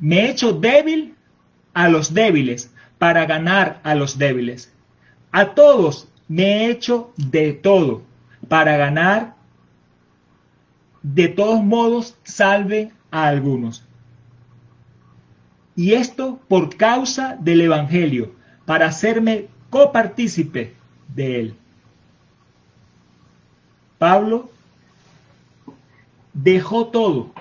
Me 0.00 0.20
he 0.20 0.30
hecho 0.30 0.52
débil 0.52 1.14
a 1.72 1.88
los 1.88 2.12
débiles, 2.12 2.72
para 2.98 3.26
ganar 3.26 3.80
a 3.82 3.94
los 3.94 4.18
débiles. 4.18 4.72
A 5.32 5.54
todos 5.54 6.08
me 6.28 6.44
he 6.44 6.70
hecho 6.70 7.12
de 7.16 7.52
todo, 7.52 8.02
para 8.48 8.76
ganar 8.76 9.34
de 11.02 11.28
todos 11.28 11.62
modos 11.62 12.16
salve 12.24 12.92
a 13.10 13.28
algunos. 13.28 13.86
Y 15.76 15.92
esto 15.92 16.40
por 16.48 16.76
causa 16.76 17.36
del 17.40 17.60
Evangelio, 17.60 18.32
para 18.66 18.86
hacerme 18.86 19.48
copartícipe 19.70 20.74
de 21.14 21.40
él. 21.40 21.56
Pablo 23.98 24.50
dejó 26.32 26.88
todo 26.88 27.32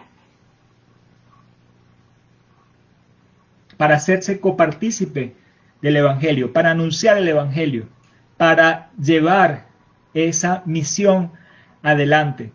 para 3.78 3.96
hacerse 3.96 4.40
copartícipe 4.40 5.36
del 5.82 5.98
Evangelio, 5.98 6.54
para 6.54 6.72
anunciar 6.72 7.18
el 7.18 7.28
Evangelio, 7.28 7.88
para 8.38 8.92
llevar 8.98 9.66
esa 10.14 10.64
misión 10.66 11.32
adelante. 11.82 12.54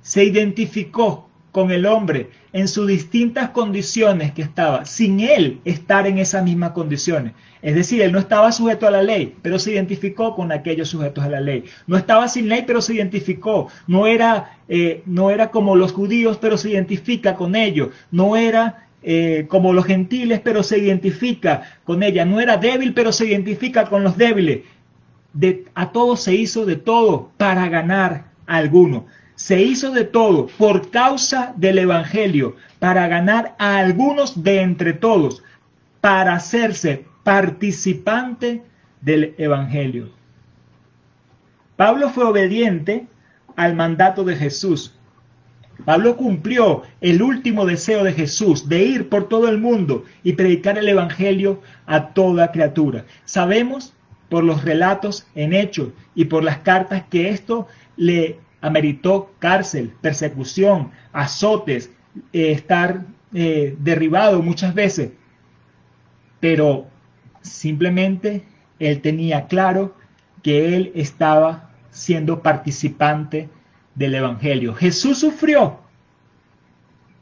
Se 0.00 0.24
identificó 0.24 1.27
con 1.58 1.72
el 1.72 1.86
hombre 1.86 2.30
en 2.52 2.68
sus 2.68 2.86
distintas 2.86 3.50
condiciones 3.50 4.30
que 4.30 4.42
estaba, 4.42 4.84
sin 4.84 5.18
él 5.18 5.58
estar 5.64 6.06
en 6.06 6.18
esas 6.18 6.44
mismas 6.44 6.70
condiciones. 6.70 7.32
Es 7.62 7.74
decir, 7.74 8.00
él 8.00 8.12
no 8.12 8.20
estaba 8.20 8.52
sujeto 8.52 8.86
a 8.86 8.92
la 8.92 9.02
ley, 9.02 9.34
pero 9.42 9.58
se 9.58 9.72
identificó 9.72 10.36
con 10.36 10.52
aquellos 10.52 10.88
sujetos 10.88 11.24
a 11.24 11.28
la 11.28 11.40
ley. 11.40 11.64
No 11.88 11.96
estaba 11.96 12.28
sin 12.28 12.48
ley, 12.48 12.62
pero 12.64 12.80
se 12.80 12.94
identificó. 12.94 13.66
No 13.88 14.06
era, 14.06 14.56
eh, 14.68 15.02
no 15.04 15.30
era 15.30 15.50
como 15.50 15.74
los 15.74 15.90
judíos, 15.92 16.38
pero 16.40 16.56
se 16.58 16.70
identifica 16.70 17.34
con 17.34 17.56
ellos. 17.56 17.88
No 18.12 18.36
era 18.36 18.86
eh, 19.02 19.46
como 19.48 19.72
los 19.72 19.84
gentiles, 19.84 20.40
pero 20.40 20.62
se 20.62 20.78
identifica 20.78 21.62
con 21.82 22.04
ella. 22.04 22.24
No 22.24 22.40
era 22.40 22.56
débil, 22.56 22.94
pero 22.94 23.10
se 23.10 23.26
identifica 23.26 23.86
con 23.86 24.04
los 24.04 24.16
débiles. 24.16 24.60
A 25.74 25.90
todos 25.90 26.20
se 26.20 26.36
hizo 26.36 26.64
de 26.66 26.76
todo 26.76 27.32
para 27.36 27.68
ganar 27.68 28.30
a 28.46 28.58
alguno. 28.58 29.06
Se 29.38 29.62
hizo 29.62 29.92
de 29.92 30.02
todo 30.02 30.48
por 30.58 30.90
causa 30.90 31.54
del 31.56 31.78
Evangelio, 31.78 32.56
para 32.80 33.06
ganar 33.06 33.54
a 33.60 33.78
algunos 33.78 34.42
de 34.42 34.62
entre 34.62 34.94
todos, 34.94 35.44
para 36.00 36.32
hacerse 36.34 37.04
participante 37.22 38.64
del 39.00 39.36
Evangelio. 39.38 40.10
Pablo 41.76 42.10
fue 42.10 42.24
obediente 42.24 43.06
al 43.54 43.76
mandato 43.76 44.24
de 44.24 44.34
Jesús. 44.34 44.92
Pablo 45.84 46.16
cumplió 46.16 46.82
el 47.00 47.22
último 47.22 47.64
deseo 47.64 48.02
de 48.02 48.14
Jesús 48.14 48.68
de 48.68 48.82
ir 48.82 49.08
por 49.08 49.28
todo 49.28 49.48
el 49.48 49.58
mundo 49.58 50.04
y 50.24 50.32
predicar 50.32 50.78
el 50.78 50.88
Evangelio 50.88 51.62
a 51.86 52.08
toda 52.08 52.50
criatura. 52.50 53.04
Sabemos 53.24 53.94
por 54.30 54.42
los 54.42 54.64
relatos 54.64 55.28
en 55.36 55.52
hechos 55.52 55.90
y 56.16 56.24
por 56.24 56.42
las 56.42 56.58
cartas 56.58 57.04
que 57.08 57.28
esto 57.28 57.68
le 57.96 58.40
ameritó 58.60 59.32
cárcel, 59.38 59.94
persecución, 60.00 60.90
azotes, 61.12 61.90
eh, 62.32 62.52
estar 62.52 63.04
eh, 63.34 63.76
derribado 63.78 64.42
muchas 64.42 64.74
veces. 64.74 65.12
Pero 66.40 66.88
Simplemente 67.48 68.44
él 68.78 69.00
tenía 69.00 69.46
claro 69.46 69.94
que 70.42 70.76
él 70.76 70.92
estaba 70.94 71.70
siendo 71.90 72.42
participante 72.42 73.48
del 73.94 74.14
Evangelio. 74.14 74.74
Jesús 74.74 75.18
sufrió. 75.18 75.80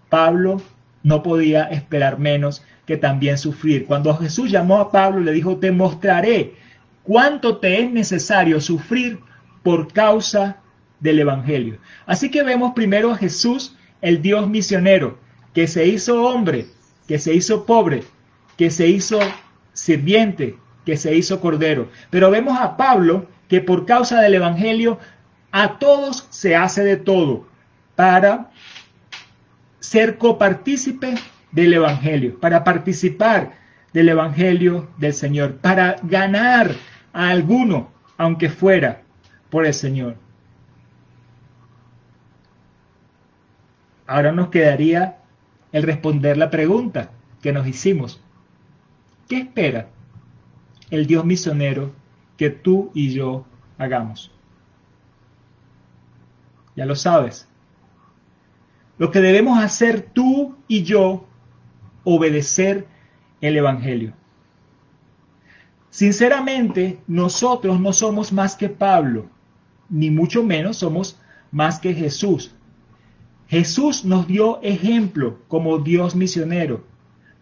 Pablo 0.09 0.61
no 1.03 1.23
podía 1.23 1.65
esperar 1.65 2.19
menos 2.19 2.63
que 2.85 2.97
también 2.97 3.39
sufrir. 3.39 3.87
Cuando 3.87 4.15
Jesús 4.17 4.51
llamó 4.51 4.79
a 4.79 4.93
Pablo, 4.93 5.21
le 5.21 5.33
dijo, 5.33 5.57
te 5.57 5.73
mostraré 5.73 6.55
cuánto 7.03 7.59
te 7.59 7.81
es 7.83 7.91
necesario 7.91 8.61
sufrir 8.61 9.21
por 9.63 9.93
causa 9.93 10.59
del 11.01 11.19
Evangelio. 11.19 11.79
Así 12.07 12.31
que 12.31 12.43
vemos 12.43 12.73
primero 12.75 13.11
a 13.11 13.17
Jesús, 13.17 13.77
el 14.01 14.23
Dios 14.23 14.49
misionero, 14.49 15.19
que 15.55 15.67
se 15.67 15.87
hizo 15.87 16.25
hombre, 16.25 16.67
que 17.09 17.19
se 17.19 17.35
hizo 17.35 17.65
pobre, 17.67 18.03
que 18.57 18.71
se 18.71 18.87
hizo 18.89 19.19
sirviente 19.73 20.57
que 20.87 20.97
se 20.97 21.15
hizo 21.15 21.41
cordero. 21.41 21.91
Pero 22.09 22.31
vemos 22.31 22.57
a 22.59 22.79
Pablo 22.79 23.27
que 23.49 23.61
por 23.61 23.85
causa 23.85 24.21
del 24.21 24.35
Evangelio 24.35 24.99
a 25.51 25.79
todos 25.79 26.27
se 26.31 26.57
hace 26.57 26.85
de 26.85 26.97
todo 26.97 27.47
para 27.97 28.51
ser 29.81 30.17
copartícipe 30.17 31.15
del 31.51 31.75
Evangelio, 31.75 32.39
para 32.41 32.65
participar 32.65 33.53
del 33.93 34.09
Evangelio 34.09 34.89
del 34.99 35.13
Señor, 35.13 35.57
para 35.57 35.97
ganar 36.03 36.71
a 37.13 37.31
alguno, 37.31 37.91
aunque 38.17 38.49
fuera 38.49 39.03
por 39.51 39.67
el 39.67 39.75
Señor. 39.75 40.17
Ahora 44.07 44.33
nos 44.33 44.49
quedaría 44.49 45.19
el 45.73 45.83
responder 45.83 46.37
la 46.37 46.51
pregunta 46.51 47.11
que 47.43 47.53
nos 47.53 47.67
hicimos. 47.67 48.21
¿Qué 49.29 49.39
espera 49.39 49.89
el 50.91 51.07
Dios 51.07 51.25
misionero 51.25 51.93
que 52.37 52.51
tú 52.51 52.91
y 52.95 53.13
yo 53.13 53.45
hagamos? 53.79 54.33
Ya 56.77 56.87
lo 56.87 56.95
sabes. 56.95 57.49
Lo 58.99 59.11
que 59.11 59.21
debemos 59.21 59.59
hacer 59.63 60.03
tú 60.13 60.57
y 60.69 60.83
yo, 60.83 61.27
obedecer 62.05 62.87
el 63.41 63.57
Evangelio. 63.57 64.13
Sinceramente, 65.91 67.01
nosotros 67.07 67.81
no 67.81 67.93
somos 67.93 68.33
más 68.33 68.57
que 68.57 68.69
Pablo, 68.69 69.29
ni 69.89 70.11
mucho 70.11 70.43
menos 70.43 70.79
somos 70.79 71.21
más 71.51 71.79
que 71.79 71.95
Jesús. 71.95 72.56
Jesús 73.49 74.05
nos 74.05 74.27
dio 74.27 74.61
ejemplo 74.63 75.39
como 75.49 75.79
Dios 75.79 76.17
misionero. 76.17 76.85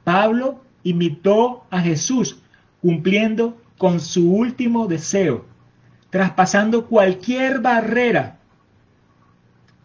Pablo 0.05 0.61
imitó 0.83 1.65
a 1.71 1.81
Jesús, 1.81 2.43
cumpliendo 2.83 3.57
con 3.79 4.01
su 4.01 4.31
último 4.31 4.87
deseo, 4.87 5.47
traspasando 6.11 6.87
cualquier 6.87 7.61
barrera 7.61 8.39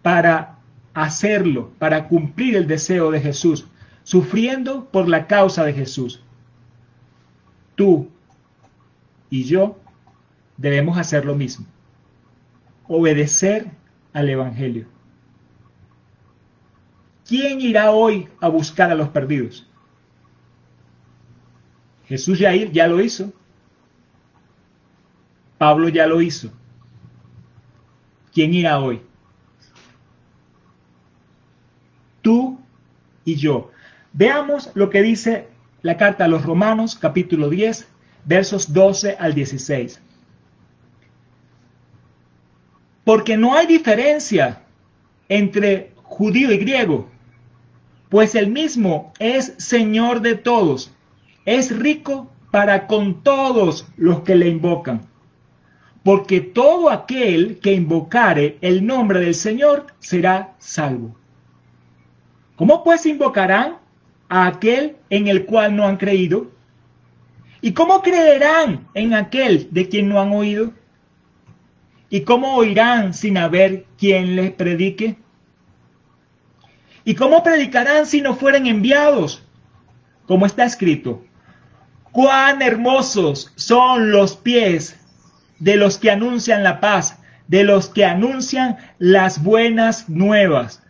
para 0.02 0.58
hacerlo, 0.94 1.72
para 1.80 2.08
cumplir 2.08 2.58
el 2.58 2.68
deseo 2.68 3.12
de 3.12 3.22
Jesús, 3.22 3.68
sufriendo 4.04 4.86
por 4.86 5.08
la 5.08 5.28
causa 5.28 5.64
de 5.64 5.74
Jesús. 5.74 6.22
Tú 7.76 8.10
y 9.30 9.46
yo 9.46 9.78
debemos 10.58 10.98
hacer 10.98 11.24
lo 11.24 11.36
mismo, 11.36 11.66
obedecer 12.88 13.68
al 14.12 14.30
Evangelio. 14.30 14.99
¿Quién 17.30 17.62
irá 17.62 17.92
hoy 17.92 18.28
a 18.42 18.48
buscar 18.48 18.90
a 18.90 18.96
los 18.96 19.10
perdidos? 19.10 19.64
Jesús 22.08 22.40
ya, 22.40 22.56
ya 22.56 22.88
lo 22.88 23.00
hizo. 23.00 23.32
Pablo 25.60 25.90
ya 25.90 26.08
lo 26.08 26.24
hizo. 26.24 26.52
¿Quién 28.34 28.52
irá 28.56 28.80
hoy? 28.80 29.04
Tú 32.24 32.60
y 33.26 33.36
yo. 33.36 33.70
Veamos 34.12 34.72
lo 34.74 34.90
que 34.90 35.04
dice 35.04 35.50
la 35.84 35.98
carta 35.98 36.26
a 36.26 36.28
los 36.30 36.44
Romanos, 36.44 36.96
capítulo 36.96 37.48
10, 37.48 37.88
versos 38.26 38.74
12 38.74 39.18
al 39.20 39.36
16. 39.36 40.02
Porque 43.04 43.38
no 43.38 43.54
hay 43.54 43.68
diferencia 43.68 44.64
entre 45.28 45.94
judío 46.02 46.52
y 46.52 46.58
griego, 46.58 47.08
pues 48.10 48.36
el 48.36 48.50
mismo 48.50 49.14
es 49.20 49.54
Señor 49.58 50.22
de 50.22 50.36
todos 50.36 50.92
es 51.46 51.76
rico 51.76 52.30
para 52.52 52.86
con 52.86 53.24
todos 53.24 53.88
los 53.98 54.22
que 54.22 54.36
le 54.36 54.50
invocan. 54.50 55.02
Porque 56.04 56.42
todo 56.42 56.90
aquel 56.90 57.60
que 57.60 57.74
invocare 57.74 58.58
el 58.62 58.86
nombre 58.86 59.20
del 59.20 59.34
Señor 59.34 59.88
será 60.00 60.56
salvo. 60.60 61.16
¿Cómo 62.56 62.84
pues 62.84 63.06
invocarán 63.06 63.78
a 64.28 64.46
aquel 64.46 64.96
en 65.10 65.28
el 65.28 65.46
cual 65.46 65.76
no 65.76 65.86
han 65.86 65.98
creído? 65.98 66.52
¿Y 67.62 67.74
cómo 67.74 68.02
creerán 68.02 68.88
en 68.94 69.14
aquel 69.14 69.68
de 69.72 69.90
quien 69.90 70.08
no 70.08 70.22
han 70.22 70.32
oído? 70.32 70.72
¿Y 72.10 72.22
cómo 72.22 72.56
oirán 72.56 73.14
sin 73.14 73.38
haber 73.38 73.86
quien 73.98 74.36
les 74.36 74.52
predique? 74.52 75.18
¿Y 77.10 77.16
cómo 77.16 77.42
predicarán 77.42 78.06
si 78.06 78.22
no 78.22 78.36
fueren 78.36 78.68
enviados? 78.68 79.42
Como 80.28 80.46
está 80.46 80.64
escrito, 80.64 81.26
Cuán 82.12 82.62
hermosos 82.62 83.52
son 83.56 84.12
los 84.12 84.36
pies 84.38 84.96
de 85.58 85.76
los 85.76 85.98
que 85.98 86.12
anuncian 86.12 86.62
la 86.62 86.80
paz, 86.80 87.18
de 87.48 87.64
los 87.64 87.90
que 87.90 88.06
anuncian 88.06 88.78
las 89.00 89.42
buenas 89.44 90.08
nuevas. 90.08 90.84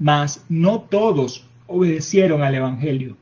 Mas 0.00 0.44
no 0.48 0.80
todos 0.80 1.48
obedecieron 1.68 2.42
al 2.42 2.56
Evangelio. 2.56 3.16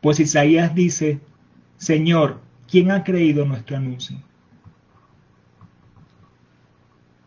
Pues 0.00 0.18
Isaías 0.18 0.74
dice, 0.74 1.20
Señor, 1.76 2.40
¿quién 2.70 2.90
ha 2.90 3.04
creído 3.04 3.44
nuestro 3.44 3.76
anuncio? 3.76 4.16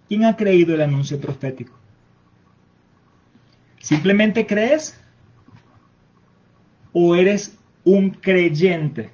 ¿Quién 0.08 0.26
ha 0.26 0.36
creído 0.36 0.74
el 0.74 0.82
anuncio 0.82 1.22
profético? 1.22 1.81
¿Simplemente 3.82 4.46
crees? 4.46 5.00
¿O 6.94 7.16
eres 7.16 7.58
un 7.84 8.12
creyente. 8.12 9.12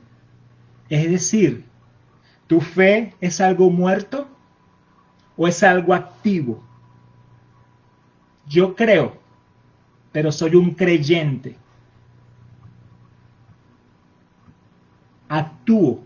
Es 0.89 1.09
decir, 1.09 1.65
¿tu 2.47 2.61
fe 2.61 3.13
es 3.21 3.39
algo 3.41 3.69
muerto 3.69 4.27
o 5.35 5.47
es 5.47 5.63
algo 5.63 5.93
activo? 5.93 6.63
Yo 8.47 8.75
creo, 8.75 9.17
pero 10.11 10.31
soy 10.31 10.55
un 10.55 10.71
creyente. 10.71 11.57
actúo. 15.29 16.03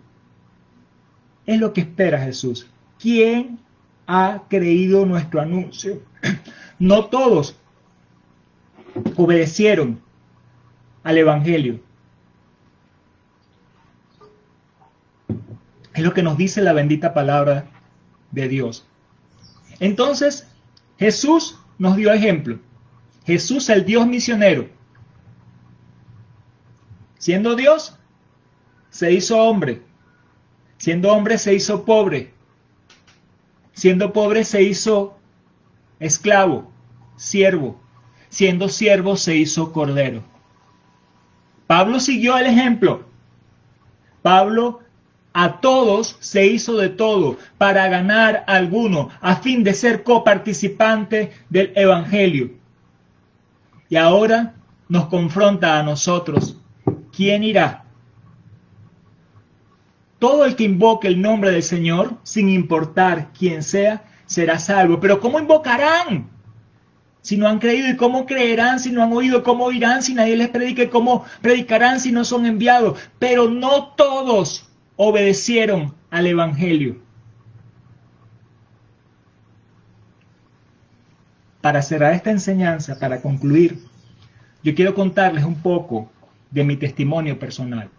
Es 1.46 1.60
lo 1.60 1.74
que 1.74 1.82
espera 1.82 2.20
Jesús. 2.20 2.68
¿Quién 3.00 3.60
ha 4.08 4.44
creído 4.50 5.06
nuestro 5.06 5.42
anuncio? 5.42 6.02
No 6.80 7.06
todos 7.06 7.61
obedecieron 9.16 10.02
al 11.04 11.18
Evangelio. 11.18 11.80
Es 15.94 16.04
lo 16.04 16.14
que 16.14 16.24
nos 16.24 16.38
dice 16.38 16.62
la 16.62 16.74
bendita 16.74 17.14
palabra 17.14 17.66
de 18.32 18.48
Dios. 18.48 18.88
Entonces, 19.80 20.48
Jesús 20.98 21.60
nos 21.78 21.96
dio 21.96 22.14
ejemplo. 22.14 22.60
Jesús, 23.26 23.70
el 23.70 23.86
Dios 23.86 24.08
misionero, 24.08 24.68
siendo 27.18 27.56
Dios, 27.56 27.98
se 28.90 29.12
hizo 29.12 29.38
hombre. 29.38 29.82
Siendo 30.78 31.12
hombre, 31.12 31.38
se 31.38 31.54
hizo 31.54 31.86
pobre. 31.86 32.34
Siendo 33.74 34.12
pobre, 34.14 34.44
se 34.44 34.64
hizo 34.64 35.18
esclavo, 36.00 36.72
siervo. 37.16 37.80
Siendo 38.32 38.70
siervo, 38.70 39.18
se 39.18 39.36
hizo 39.36 39.74
cordero. 39.74 40.24
Pablo 41.68 42.00
siguió 42.00 42.38
el 42.38 42.46
ejemplo. 42.46 43.04
Pablo 44.22 44.80
a 45.34 45.60
todos 45.60 46.16
se 46.22 46.46
hizo 46.46 46.78
de 46.78 46.88
todo 46.88 47.38
para 47.58 47.90
ganar 47.90 48.46
alguno, 48.48 49.10
a 49.20 49.36
fin 49.36 49.66
de 49.66 49.74
ser 49.74 50.04
coparticipante 50.04 51.34
del 51.50 51.74
Evangelio. 51.76 52.52
Y 53.90 53.98
ahora 53.98 54.54
nos 54.88 55.08
confronta 55.08 55.78
a 55.78 55.84
nosotros. 55.84 56.56
¿Quién 57.14 57.44
irá? 57.44 57.84
Todo 60.20 60.46
el 60.46 60.56
que 60.56 60.64
invoque 60.64 61.10
el 61.10 61.22
nombre 61.22 61.52
del 61.52 61.64
Señor, 61.64 62.14
sin 62.24 62.48
importar 62.48 63.34
quién 63.38 63.62
sea, 63.62 64.06
será 64.26 64.58
salvo. 64.58 65.02
Pero 65.02 65.20
¿cómo 65.20 65.38
invocarán? 65.38 66.30
Si 67.22 67.38
no 67.38 67.48
han 67.48 67.60
creído, 67.60 67.90
¿y 67.90 67.98
cómo 67.98 68.26
creerán 68.26 68.80
si 68.80 68.92
no 68.92 69.04
han 69.04 69.14
oído? 69.14 69.44
¿Cómo 69.44 69.66
oirán 69.66 70.02
si 70.02 70.14
nadie 70.14 70.36
les 70.36 70.50
predique? 70.50 70.90
¿Cómo 70.90 71.24
predicarán 71.42 72.00
si 72.00 72.12
no 72.12 72.26
son 72.26 72.46
enviados? 72.46 73.00
Pero 73.20 73.48
no 73.50 73.90
todos 73.96 74.68
obedecieron 74.96 75.94
al 76.10 76.28
Evangelio. 76.28 76.98
Para 81.62 81.84
cerrar 81.84 82.14
esta 82.14 82.32
enseñanza, 82.32 82.98
para 82.98 83.22
concluir, 83.22 83.78
yo 84.64 84.74
quiero 84.74 84.96
contarles 84.96 85.44
un 85.44 85.56
poco 85.56 86.10
de 86.50 86.64
mi 86.64 86.76
testimonio 86.76 87.38
personal. 87.38 87.90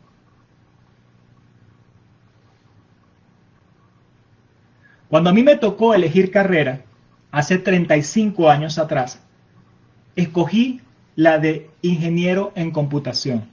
Cuando 5.08 5.30
a 5.30 5.32
mí 5.32 5.44
me 5.44 5.56
tocó 5.56 5.94
elegir 5.94 6.30
carrera, 6.30 6.82
hace 7.32 7.58
35 7.58 8.48
años 8.48 8.78
atrás, 8.78 9.20
escogí 10.14 10.80
la 11.16 11.38
de 11.38 11.70
ingeniero 11.80 12.52
en 12.54 12.70
computación, 12.70 13.48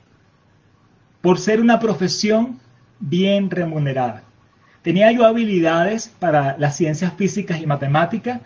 por 1.21 1.39
ser 1.39 1.59
una 1.59 1.79
profesión 1.79 2.59
bien 2.99 3.49
remunerada. 3.49 4.23
Tenía 4.81 5.11
yo 5.11 5.25
habilidades 5.25 6.13
para 6.19 6.57
las 6.57 6.75
ciencias 6.75 7.13
físicas 7.13 7.61
y 7.61 7.65
matemáticas, 7.65 8.41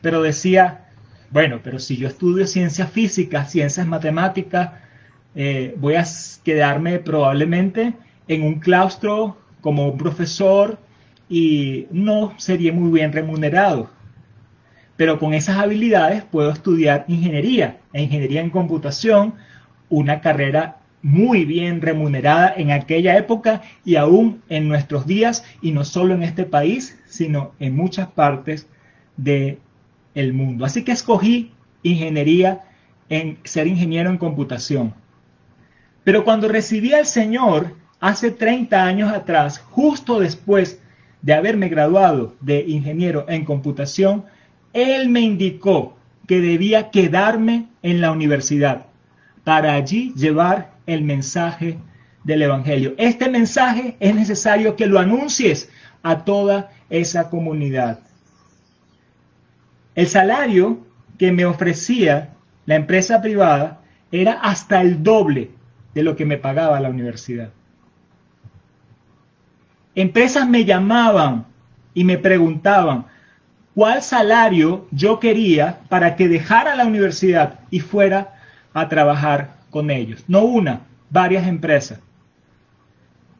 pero 0.00 0.22
decía, 0.22 0.86
bueno, 1.30 1.60
pero 1.62 1.78
si 1.78 1.96
yo 1.96 2.08
estudio 2.08 2.46
ciencias 2.46 2.90
físicas, 2.90 3.50
ciencias 3.50 3.86
matemáticas, 3.86 4.70
eh, 5.34 5.74
voy 5.78 5.96
a 5.96 6.04
quedarme 6.44 6.98
probablemente 6.98 7.94
en 8.28 8.42
un 8.42 8.60
claustro 8.60 9.36
como 9.60 9.88
un 9.88 9.98
profesor 9.98 10.78
y 11.28 11.86
no 11.90 12.34
sería 12.38 12.72
muy 12.72 12.90
bien 12.90 13.12
remunerado. 13.12 13.95
Pero 14.96 15.18
con 15.18 15.34
esas 15.34 15.58
habilidades 15.58 16.24
puedo 16.24 16.50
estudiar 16.50 17.04
ingeniería, 17.08 17.78
e 17.92 18.02
ingeniería 18.02 18.40
en 18.40 18.50
computación, 18.50 19.34
una 19.88 20.20
carrera 20.20 20.78
muy 21.02 21.44
bien 21.44 21.82
remunerada 21.82 22.52
en 22.56 22.72
aquella 22.72 23.16
época 23.16 23.62
y 23.84 23.96
aún 23.96 24.42
en 24.48 24.68
nuestros 24.68 25.06
días, 25.06 25.44
y 25.62 25.70
no 25.70 25.84
solo 25.84 26.14
en 26.14 26.22
este 26.22 26.44
país, 26.44 26.98
sino 27.06 27.52
en 27.60 27.76
muchas 27.76 28.08
partes 28.08 28.66
del 29.16 29.58
el 30.14 30.32
mundo. 30.32 30.64
Así 30.64 30.82
que 30.82 30.92
escogí 30.92 31.52
ingeniería 31.82 32.62
en 33.08 33.38
ser 33.44 33.66
ingeniero 33.66 34.10
en 34.10 34.18
computación. 34.18 34.94
Pero 36.04 36.24
cuando 36.24 36.48
recibí 36.48 36.92
al 36.92 37.06
Señor 37.06 37.74
hace 38.00 38.30
30 38.30 38.84
años 38.84 39.12
atrás, 39.12 39.58
justo 39.58 40.18
después 40.18 40.80
de 41.22 41.34
haberme 41.34 41.68
graduado 41.68 42.34
de 42.40 42.64
ingeniero 42.66 43.26
en 43.28 43.44
computación, 43.44 44.24
Él 44.76 45.08
me 45.08 45.22
indicó 45.22 45.96
que 46.26 46.42
debía 46.42 46.90
quedarme 46.90 47.66
en 47.82 48.02
la 48.02 48.10
universidad 48.10 48.84
para 49.42 49.72
allí 49.72 50.12
llevar 50.14 50.72
el 50.86 51.02
mensaje 51.02 51.78
del 52.24 52.42
Evangelio. 52.42 52.94
Este 52.98 53.30
mensaje 53.30 53.96
es 54.00 54.14
necesario 54.14 54.76
que 54.76 54.86
lo 54.86 54.98
anuncies 54.98 55.70
a 56.02 56.24
toda 56.24 56.72
esa 56.90 57.30
comunidad. 57.30 58.00
El 59.94 60.08
salario 60.08 60.84
que 61.16 61.32
me 61.32 61.46
ofrecía 61.46 62.34
la 62.66 62.74
empresa 62.74 63.22
privada 63.22 63.80
era 64.12 64.32
hasta 64.32 64.82
el 64.82 65.02
doble 65.02 65.52
de 65.94 66.02
lo 66.02 66.16
que 66.16 66.26
me 66.26 66.36
pagaba 66.36 66.80
la 66.80 66.90
universidad. 66.90 67.48
Empresas 69.94 70.46
me 70.46 70.66
llamaban 70.66 71.46
y 71.94 72.04
me 72.04 72.18
preguntaban 72.18 73.06
cuál 73.76 74.02
salario 74.02 74.88
yo 74.90 75.20
quería 75.20 75.80
para 75.90 76.16
que 76.16 76.28
dejara 76.28 76.74
la 76.76 76.86
universidad 76.86 77.60
y 77.70 77.80
fuera 77.80 78.32
a 78.72 78.88
trabajar 78.88 79.58
con 79.68 79.90
ellos. 79.90 80.24
No 80.28 80.44
una, 80.44 80.86
varias 81.10 81.46
empresas. 81.46 82.00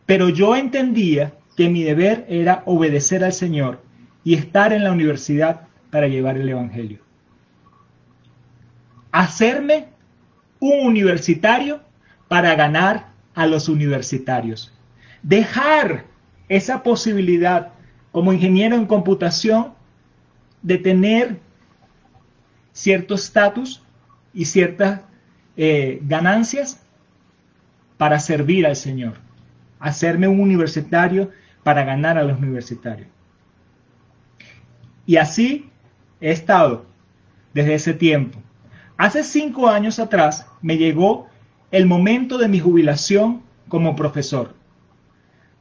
Pero 0.05 0.29
yo 0.29 0.55
entendía 0.55 1.33
que 1.57 1.71
mi 1.71 1.83
deber 1.83 2.27
era 2.29 2.63
obedecer 2.67 3.25
al 3.25 3.33
Señor 3.33 3.83
y 4.25 4.35
estar 4.35 4.75
en 4.75 4.85
la 4.85 4.93
universidad 4.93 5.63
para 5.91 6.07
llevar 6.07 6.37
el 6.37 6.51
Evangelio. 6.51 6.99
Hacerme 9.13 9.87
un 10.61 10.87
universitario 10.87 11.81
para 12.29 12.55
ganar 12.57 13.07
a 13.35 13.47
los 13.47 13.71
universitarios. 13.71 14.71
Dejar 15.23 16.05
esa 16.51 16.83
posibilidad 16.83 17.73
como 18.13 18.35
ingeniero 18.35 18.77
en 18.77 18.85
computación 18.85 19.76
de 20.63 20.79
tener 20.79 21.39
cierto 22.73 23.15
estatus 23.15 23.83
y 24.35 24.45
ciertas 24.45 25.01
eh, 25.57 26.01
ganancias 26.03 26.83
para 27.97 28.19
servir 28.19 28.67
al 28.67 28.77
Señor, 28.77 29.15
hacerme 29.81 30.29
un 30.29 30.41
universitario 30.41 31.31
para 31.63 31.85
ganar 31.85 32.19
a 32.19 32.23
los 32.23 32.39
universitarios. 32.39 33.09
Y 35.07 35.17
así 35.17 35.71
he 36.21 36.31
estado 36.31 36.85
desde 37.55 37.75
ese 37.75 37.95
tiempo. 37.95 38.39
Hace 38.97 39.23
cinco 39.25 39.69
años 39.69 39.99
atrás 39.99 40.47
me 40.61 40.77
llegó 40.77 41.29
el 41.71 41.87
momento 41.87 42.39
de 42.39 42.49
mi 42.49 42.61
jubilación 42.61 43.43
como 43.69 43.97
profesor. 43.97 44.55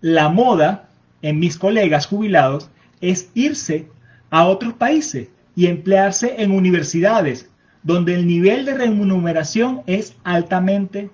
La 0.02 0.30
moda 0.30 0.90
en 1.22 1.40
mis 1.40 1.58
colegas 1.58 2.08
jubilados 2.08 2.70
es 3.02 3.32
irse 3.34 3.90
a 4.36 4.46
otros 4.48 4.74
países 4.74 5.30
y 5.56 5.68
emplearse 5.68 6.44
en 6.44 6.52
universidades 6.52 7.50
donde 7.84 8.16
el 8.16 8.28
nivel 8.28 8.66
de 8.66 8.74
remuneración 8.74 9.82
es 9.86 10.18
altamente 10.26 11.10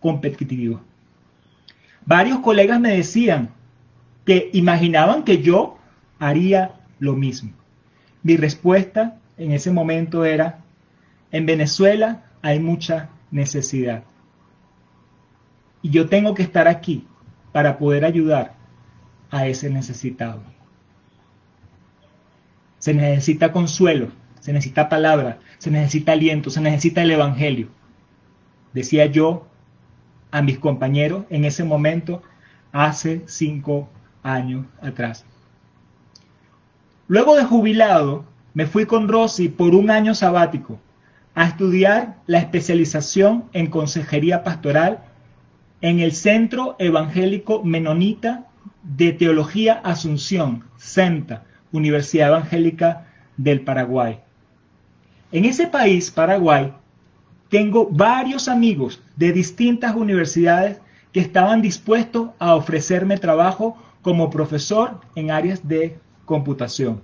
competitivo. 0.00 0.80
Varios 2.06 2.38
colegas 2.38 2.80
me 2.80 2.96
decían 2.96 3.50
que 4.24 4.48
imaginaban 4.54 5.22
que 5.22 5.42
yo 5.42 5.76
haría 6.18 6.80
lo 6.98 7.12
mismo. 7.12 7.52
Mi 8.22 8.38
respuesta 8.38 9.18
en 9.36 9.52
ese 9.52 9.70
momento 9.70 10.24
era, 10.24 10.60
en 11.30 11.44
Venezuela 11.44 12.22
hay 12.40 12.58
mucha 12.58 13.10
necesidad. 13.30 14.04
Y 15.82 15.90
yo 15.90 16.08
tengo 16.08 16.32
que 16.32 16.42
estar 16.42 16.68
aquí 16.68 17.06
para 17.52 17.76
poder 17.76 18.06
ayudar 18.06 18.54
a 19.30 19.46
ese 19.46 19.68
necesitado. 19.68 20.42
Se 22.82 22.92
necesita 22.94 23.52
consuelo, 23.52 24.08
se 24.40 24.52
necesita 24.52 24.88
palabra, 24.88 25.38
se 25.58 25.70
necesita 25.70 26.10
aliento, 26.10 26.50
se 26.50 26.60
necesita 26.60 27.02
el 27.02 27.12
Evangelio. 27.12 27.68
Decía 28.72 29.06
yo 29.06 29.46
a 30.32 30.42
mis 30.42 30.58
compañeros 30.58 31.24
en 31.30 31.44
ese 31.44 31.62
momento 31.62 32.24
hace 32.72 33.22
cinco 33.26 33.88
años 34.24 34.66
atrás. 34.80 35.24
Luego 37.06 37.36
de 37.36 37.44
jubilado, 37.44 38.24
me 38.52 38.66
fui 38.66 38.84
con 38.84 39.06
Rosy 39.06 39.48
por 39.48 39.76
un 39.76 39.88
año 39.88 40.16
sabático 40.16 40.80
a 41.36 41.44
estudiar 41.44 42.16
la 42.26 42.38
especialización 42.38 43.44
en 43.52 43.68
consejería 43.68 44.42
pastoral 44.42 45.04
en 45.82 46.00
el 46.00 46.10
Centro 46.10 46.74
Evangélico 46.80 47.62
Menonita 47.62 48.48
de 48.82 49.12
Teología 49.12 49.74
Asunción, 49.84 50.64
CENTA, 50.78 51.44
Universidad 51.72 52.28
Evangélica 52.28 53.06
del 53.36 53.62
Paraguay. 53.62 54.20
En 55.32 55.44
ese 55.44 55.66
país, 55.66 56.10
Paraguay, 56.10 56.72
tengo 57.48 57.88
varios 57.90 58.48
amigos 58.48 59.02
de 59.16 59.32
distintas 59.32 59.94
universidades 59.94 60.80
que 61.12 61.20
estaban 61.20 61.60
dispuestos 61.60 62.30
a 62.38 62.54
ofrecerme 62.54 63.18
trabajo 63.18 63.76
como 64.02 64.30
profesor 64.30 65.00
en 65.14 65.30
áreas 65.30 65.66
de 65.66 65.98
computación. 66.24 67.02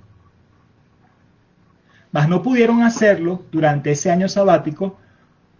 Mas 2.10 2.28
no 2.28 2.42
pudieron 2.42 2.82
hacerlo 2.82 3.42
durante 3.52 3.90
ese 3.90 4.10
año 4.10 4.28
sabático 4.28 4.96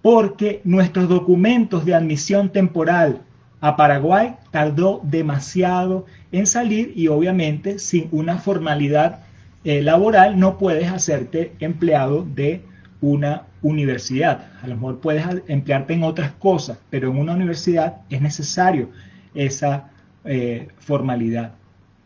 porque 0.03 0.61
nuestros 0.65 1.09
documentos 1.09 1.85
de 1.85 1.95
admisión 1.95 2.51
temporal 2.51 3.23
a 3.61 3.77
Paraguay 3.77 4.37
tardó 4.51 5.01
demasiado 5.03 6.07
en 6.33 6.47
salir 6.47 6.93
y 6.95 7.09
obviamente 7.09 7.79
sin 7.79 8.09
una 8.13 8.39
formalidad 8.39 9.21
eh, 9.65 9.83
laboral 9.83 10.39
no 10.39 10.59
puedes 10.59 10.91
hacerte 10.91 11.53
empleado 11.59 12.25
de 12.25 12.63
una 13.01 13.45
universidad. 13.63 14.47
A 14.63 14.69
lo 14.69 14.77
mejor 14.77 15.01
puedes 15.01 15.25
emplearte 15.49 15.95
en 15.95 16.05
otras 16.05 16.33
cosas, 16.33 16.79
pero 16.91 17.11
en 17.11 17.19
una 17.19 17.35
universidad 17.35 17.99
es 18.11 18.21
necesario 18.21 18.91
esa 19.35 19.91
eh, 20.25 20.69
formalidad. 20.79 21.53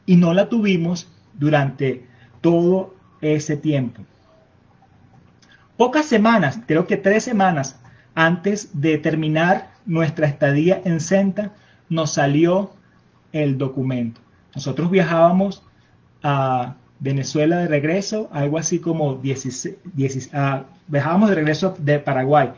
Y 0.07 0.17
no 0.17 0.33
la 0.35 0.49
tuvimos 0.49 1.09
durante 1.35 2.05
todo 2.41 2.95
ese 3.21 3.57
tiempo. 3.57 4.03
Pocas 5.77 6.07
semanas, 6.07 6.61
creo 6.67 6.87
que 6.87 6.97
tres 6.97 7.25
semanas 7.25 7.79
antes 8.15 8.71
de 8.81 8.99
terminar 8.99 9.72
nuestra 9.87 10.27
estadía 10.27 10.81
en 10.85 11.01
Senta, 11.01 11.53
nos 11.89 12.15
salió 12.15 12.73
el 13.33 13.59
documento. 13.59 14.21
Nosotros 14.55 14.91
viajábamos 14.91 15.63
a 16.23 16.77
Venezuela 17.01 17.59
de 17.59 17.69
regreso, 17.69 18.29
algo 18.33 18.59
así 18.59 18.79
como 18.79 19.17
16, 19.17 20.31
ah, 20.35 20.65
viajábamos 20.87 21.31
de 21.31 21.35
regreso 21.35 21.75
de 21.79 21.99
Paraguay, 21.99 22.51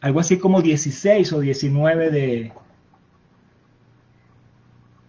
algo 0.00 0.20
así 0.20 0.38
como 0.38 0.62
16 0.62 1.32
o 1.32 1.40
19 1.40 2.10
de, 2.10 2.52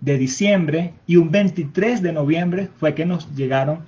de 0.02 0.18
diciembre 0.18 0.94
y 1.08 1.16
un 1.16 1.32
23 1.32 2.02
de 2.02 2.12
noviembre 2.12 2.70
fue 2.78 2.94
que 2.94 3.06
nos 3.06 3.34
llegaron 3.36 3.86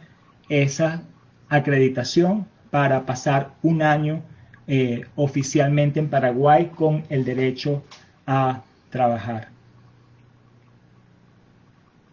esa 0.47 1.03
acreditación 1.49 2.47
para 2.71 3.05
pasar 3.05 3.51
un 3.61 3.81
año 3.81 4.23
eh, 4.67 5.05
oficialmente 5.15 5.99
en 5.99 6.09
Paraguay 6.09 6.71
con 6.75 7.03
el 7.09 7.25
derecho 7.25 7.83
a 8.25 8.61
trabajar. 8.89 9.49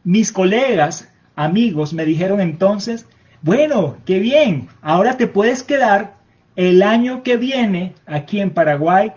Mis 0.03 0.33
colegas, 0.33 1.13
amigos, 1.37 1.93
me 1.93 2.05
dijeron 2.05 2.41
entonces, 2.41 3.07
bueno, 3.43 3.97
qué 4.05 4.19
bien, 4.19 4.69
ahora 4.83 5.17
te 5.17 5.27
puedes 5.27 5.63
quedar 5.63 6.15
el 6.57 6.83
año 6.83 7.23
que 7.23 7.37
viene 7.37 7.95
aquí 8.07 8.41
en 8.41 8.51
Paraguay 8.51 9.13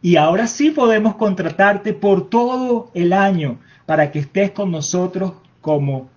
y 0.00 0.16
ahora 0.16 0.46
sí 0.46 0.70
podemos 0.70 1.16
contratarte 1.16 1.92
por 1.92 2.30
todo 2.30 2.90
el 2.94 3.12
año 3.12 3.58
para 3.86 4.10
que 4.12 4.20
estés 4.20 4.50
con 4.52 4.70
nosotros 4.70 5.32
como 5.60 6.08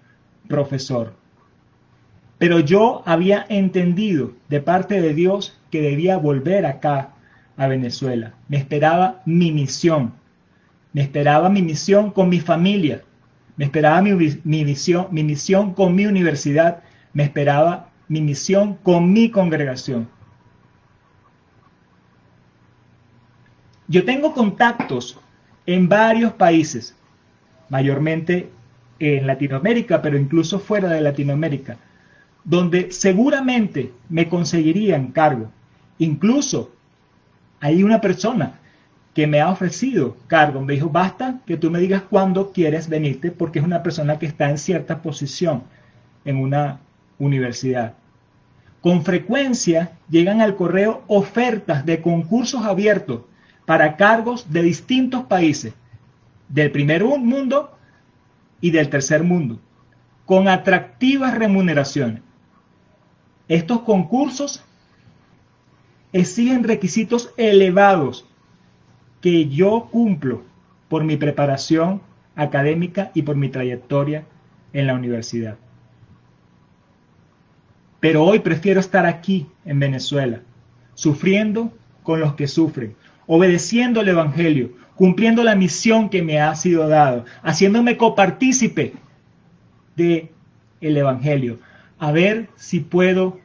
profesor. 0.48 1.14
Pero 2.38 2.60
yo 2.60 3.04
había 3.06 3.46
entendido 3.50 4.34
de 4.48 4.62
parte 4.62 5.02
de 5.02 5.14
Dios 5.14 5.59
que 5.70 5.82
debía 5.82 6.18
volver 6.18 6.66
acá 6.66 7.10
a 7.58 7.68
Venezuela. 7.68 8.34
Me 8.48 8.58
esperaba 8.58 9.22
mi 9.26 9.52
misión. 9.52 10.14
Me 10.94 11.02
esperaba 11.02 11.50
mi 11.50 11.62
misión 11.62 12.12
con 12.12 12.30
mi 12.30 12.40
familia. 12.40 13.04
Me 13.58 13.66
esperaba 13.66 14.02
mi, 14.02 14.14
misión, 14.64 15.08
mi 15.12 15.24
misión 15.24 15.74
con 15.74 15.96
mi 15.96 16.06
universidad. 16.06 16.84
Me 17.14 17.24
esperaba 17.24 17.90
mi 18.08 18.22
misión 18.22 18.76
con 18.76 19.12
mi 19.12 19.30
congregación. 19.30 20.08
Yo 23.88 24.06
tengo 24.06 24.34
contactos 24.34 25.20
en 25.66 25.90
varios 25.90 26.34
países, 26.34 26.96
mayormente 27.70 28.50
en 29.00 29.26
Latinoamérica, 29.26 30.02
pero 30.02 30.18
incluso 30.18 30.60
fuera 30.60 30.90
de 30.90 31.02
Latinoamérica 31.02 31.78
donde 32.44 32.92
seguramente 32.92 33.94
me 34.10 34.28
conseguirían 34.28 35.12
cargo. 35.12 35.52
Incluso 36.00 36.72
hay 37.60 37.84
una 37.84 38.02
persona 38.02 38.54
que 39.14 39.28
me 39.28 39.42
ha 39.42 39.50
ofrecido 39.50 40.16
cargo. 40.28 40.62
Me 40.62 40.74
dijo, 40.74 40.90
basta 40.90 41.42
que 41.46 41.58
tú 41.58 41.70
me 41.70 41.80
digas 41.80 42.04
cuándo 42.10 42.52
quieres 42.52 42.88
venirte 42.88 43.32
porque 43.32 43.60
es 43.60 43.66
una 43.66 43.84
persona 43.84 44.18
que 44.18 44.26
está 44.26 44.50
en 44.50 44.58
cierta 44.58 45.02
posición 45.02 45.64
en 46.26 46.38
una 46.38 46.80
universidad. 47.18 47.94
Con 48.82 49.04
frecuencia 49.04 49.92
llegan 50.10 50.40
al 50.40 50.56
correo 50.56 51.04
ofertas 51.08 51.86
de 51.86 52.02
concursos 52.02 52.64
abiertos 52.64 53.22
para 53.66 53.98
cargos 53.98 54.52
de 54.52 54.64
distintos 54.64 55.26
países, 55.26 55.74
del 56.48 56.72
primer 56.72 57.04
mundo 57.04 57.78
y 58.62 58.72
del 58.72 58.90
tercer 58.90 59.24
mundo, 59.24 59.60
con 60.26 60.48
atractivas 60.48 61.38
remuneraciones. 61.38 62.22
Estos 63.50 63.82
concursos 63.82 64.64
exigen 66.14 66.64
requisitos 66.64 67.34
elevados 67.38 68.26
que 69.22 69.48
yo 69.48 69.90
cumplo 69.92 70.44
por 70.88 71.04
mi 71.04 71.18
preparación 71.18 72.02
académica 72.36 73.12
y 73.14 73.22
por 73.22 73.36
mi 73.36 73.50
trayectoria 73.50 74.26
en 74.74 74.88
la 74.88 74.94
universidad. 74.94 75.58
Pero 78.00 78.24
hoy 78.24 78.40
prefiero 78.40 78.80
estar 78.80 79.06
aquí 79.06 79.48
en 79.66 79.80
Venezuela, 79.80 80.42
sufriendo 80.94 81.74
con 82.04 82.20
los 82.20 82.34
que 82.34 82.48
sufren, 82.48 82.96
obedeciendo 83.28 84.02
el 84.02 84.08
Evangelio, 84.08 84.72
cumpliendo 84.96 85.44
la 85.44 85.56
misión 85.56 86.10
que 86.10 86.22
me 86.22 86.40
ha 86.40 86.56
sido 86.56 86.88
dado, 86.88 87.26
haciéndome 87.44 87.98
copartícipe 87.98 88.94
de 89.96 90.32
el 90.82 90.98
Evangelio, 90.98 91.60
a 92.00 92.12
ver 92.12 92.48
si 92.56 92.80
puedo 92.80 93.40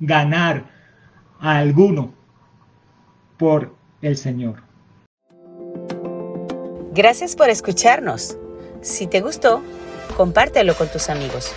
ganar 0.00 0.73
a 1.44 1.58
alguno 1.58 2.10
por 3.36 3.74
el 4.00 4.16
Señor. 4.16 4.62
Gracias 6.94 7.36
por 7.36 7.50
escucharnos. 7.50 8.38
Si 8.80 9.06
te 9.06 9.20
gustó, 9.20 9.62
compártelo 10.16 10.74
con 10.74 10.88
tus 10.88 11.10
amigos. 11.10 11.52